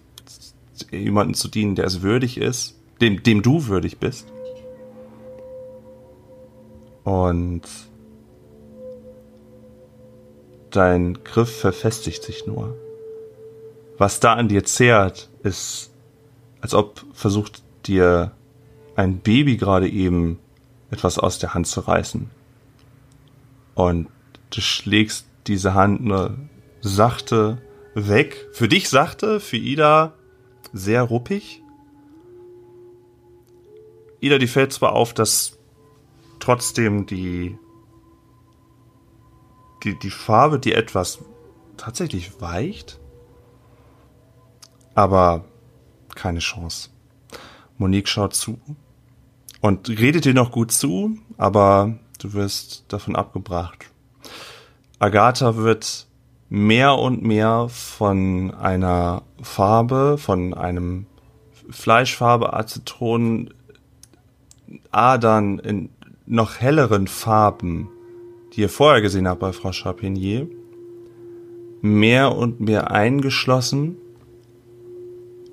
[0.75, 4.33] zu jemandem zu dienen, der es würdig ist, dem, dem du würdig bist.
[7.07, 7.63] Und
[10.73, 12.77] dein Griff verfestigt sich nur.
[13.97, 15.93] Was da an dir zehrt, ist,
[16.61, 18.33] als ob versucht dir
[18.97, 20.41] ein Baby gerade eben
[20.91, 22.29] etwas aus der Hand zu reißen.
[23.77, 24.09] Und
[24.51, 26.37] du schlägst diese Hand nur
[26.81, 27.63] sachte
[27.95, 28.49] weg.
[28.51, 30.15] Für dich sachte, für Ida
[30.73, 31.63] sehr ruppig.
[34.19, 35.56] Ida, die fällt zwar auf, dass
[36.47, 37.59] trotzdem die,
[39.83, 41.19] die, die Farbe, die etwas
[41.77, 43.01] tatsächlich weicht,
[44.95, 45.45] aber
[46.15, 46.91] keine Chance.
[47.79, 48.61] Monique schaut zu
[49.61, 53.91] und redet dir noch gut zu, aber du wirst davon abgebracht.
[55.01, 56.07] Agatha wird
[56.49, 61.07] mehr und mehr von einer Farbe, von einem
[61.71, 63.53] Fleischfarbe, Aceton,
[64.93, 65.91] Adern in
[66.27, 67.89] noch helleren Farben,
[68.53, 70.49] die ihr vorher gesehen habt bei Frau Charpentier,
[71.83, 73.97] mehr und mehr eingeschlossen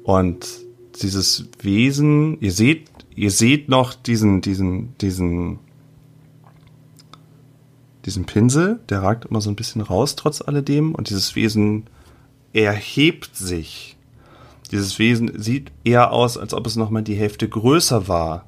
[0.04, 0.64] und
[1.02, 5.60] dieses Wesen, ihr seht, ihr seht noch diesen, diesen, diesen,
[8.06, 11.86] diesen Pinsel, der ragt immer so ein bisschen raus, trotz alledem, und dieses Wesen
[12.52, 13.98] erhebt sich.
[14.72, 18.46] Dieses Wesen sieht eher aus, als ob es nochmal die Hälfte größer war.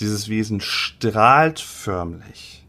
[0.00, 2.66] Dieses Wesen strahlt förmlich.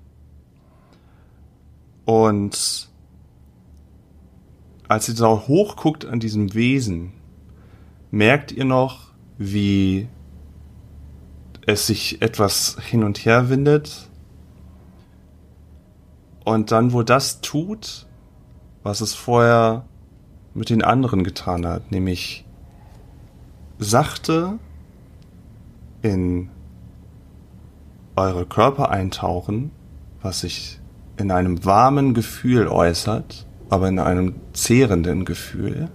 [2.05, 2.89] Und
[4.87, 7.13] als ihr da hochguckt an diesem Wesen,
[8.09, 10.07] merkt ihr noch, wie
[11.67, 14.09] es sich etwas hin und her windet.
[16.43, 18.07] Und dann, wo das tut,
[18.81, 19.85] was es vorher
[20.55, 22.45] mit den anderen getan hat, nämlich
[23.77, 24.57] sachte
[26.01, 26.49] in
[28.15, 29.71] eure Körper eintauchen,
[30.21, 30.79] was sich
[31.17, 35.89] in einem warmen Gefühl äußert, aber in einem zehrenden Gefühl.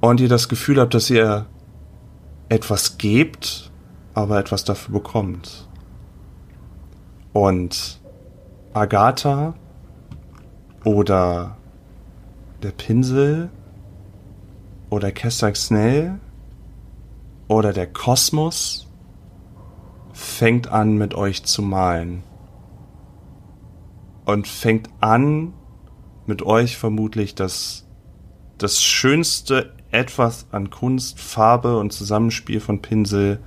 [0.00, 1.46] Und ihr das Gefühl habt, dass ihr
[2.48, 3.70] etwas gebt,
[4.14, 5.68] aber etwas dafür bekommt.
[7.32, 8.00] Und
[8.74, 9.54] Agatha
[10.84, 11.56] oder
[12.62, 13.50] der Pinsel
[14.90, 16.18] oder Kessak Snell
[17.48, 18.88] oder der Kosmos
[20.22, 22.22] fängt an mit euch zu malen.
[24.24, 25.52] Und fängt an
[26.26, 27.86] mit euch vermutlich das,
[28.56, 33.40] das schönste etwas an Kunst, Farbe und Zusammenspiel von Pinsel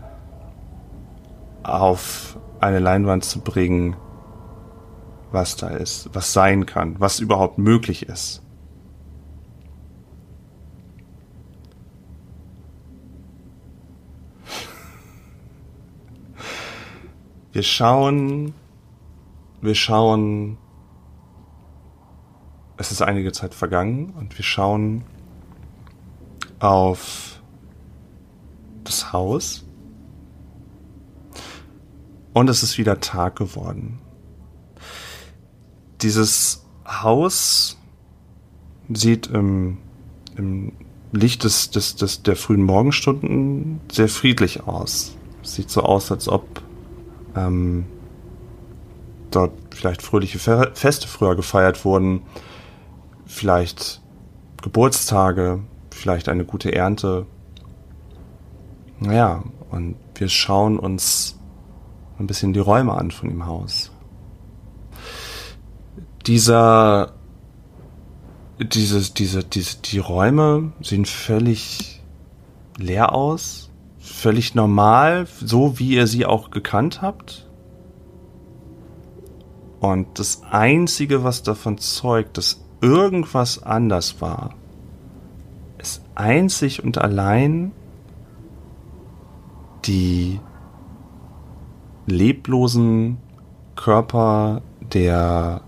[1.63, 3.95] auf eine Leinwand zu bringen,
[5.31, 8.44] was da ist, was sein kann, was überhaupt möglich ist.
[17.55, 18.53] Wir schauen,
[19.61, 20.57] wir schauen,
[22.75, 25.05] es ist einige Zeit vergangen und wir schauen
[26.59, 27.41] auf
[28.83, 29.63] das Haus
[32.33, 34.01] und es ist wieder Tag geworden.
[36.01, 37.77] Dieses Haus
[38.89, 39.77] sieht im,
[40.35, 40.73] im
[41.13, 45.15] Licht des, des, des, der frühen Morgenstunden sehr friedlich aus.
[45.41, 46.64] Sieht so aus, als ob
[47.35, 47.85] ähm,
[49.31, 52.21] dort vielleicht fröhliche Fe Feste früher gefeiert wurden,
[53.25, 54.01] vielleicht
[54.61, 55.59] Geburtstage,
[55.91, 57.25] vielleicht eine gute Ernte.
[58.99, 61.37] Naja, und wir schauen uns
[62.17, 63.91] ein bisschen die Räume an von dem Haus.
[66.25, 67.13] Dieser,
[68.59, 72.01] dieses, diese, diese, die Räume sehen völlig
[72.77, 73.64] leer aus,
[74.25, 77.47] völlig normal, so wie ihr sie auch gekannt habt.
[79.79, 84.55] Und das Einzige, was davon zeugt, dass irgendwas anders war,
[85.77, 87.71] ist einzig und allein
[89.85, 90.39] die
[92.07, 93.17] leblosen
[93.75, 95.61] Körper der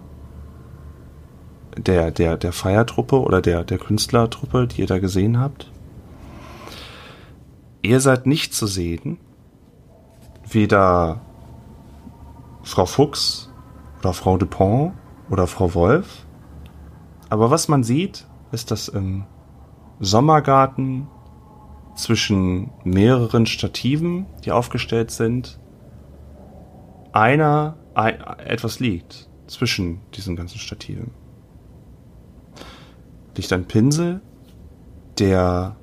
[1.78, 5.72] der der der Feiertruppe oder der der Künstlertruppe, die ihr da gesehen habt.
[7.88, 9.18] Ihr seid nicht zu sehen,
[10.44, 11.22] weder
[12.62, 13.50] Frau Fuchs
[14.00, 14.92] oder Frau Dupont
[15.30, 16.26] oder Frau Wolf.
[17.30, 19.24] Aber was man sieht, ist, dass im
[20.02, 21.08] Sommergarten
[21.96, 25.58] zwischen mehreren Stativen, die aufgestellt sind,
[27.14, 31.12] einer ein, etwas liegt zwischen diesen ganzen Stativen.
[33.38, 34.20] Liegt ein Pinsel,
[35.20, 35.78] der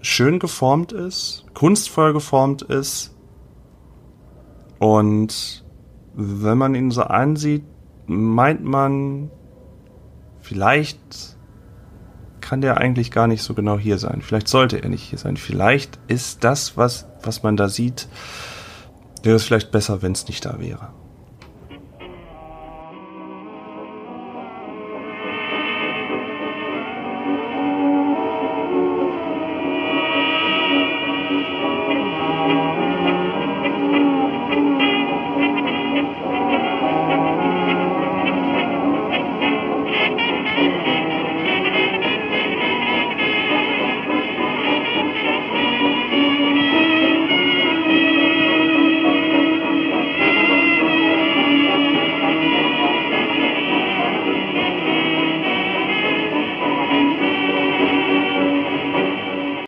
[0.00, 3.14] schön geformt ist, kunstvoll geformt ist
[4.78, 5.64] und
[6.14, 7.64] wenn man ihn so ansieht,
[8.06, 9.30] meint man,
[10.40, 10.98] vielleicht
[12.40, 14.22] kann der eigentlich gar nicht so genau hier sein.
[14.22, 15.36] Vielleicht sollte er nicht hier sein.
[15.36, 18.08] Vielleicht ist das, was, was man da sieht,
[19.22, 20.88] wäre es vielleicht besser, wenn es nicht da wäre.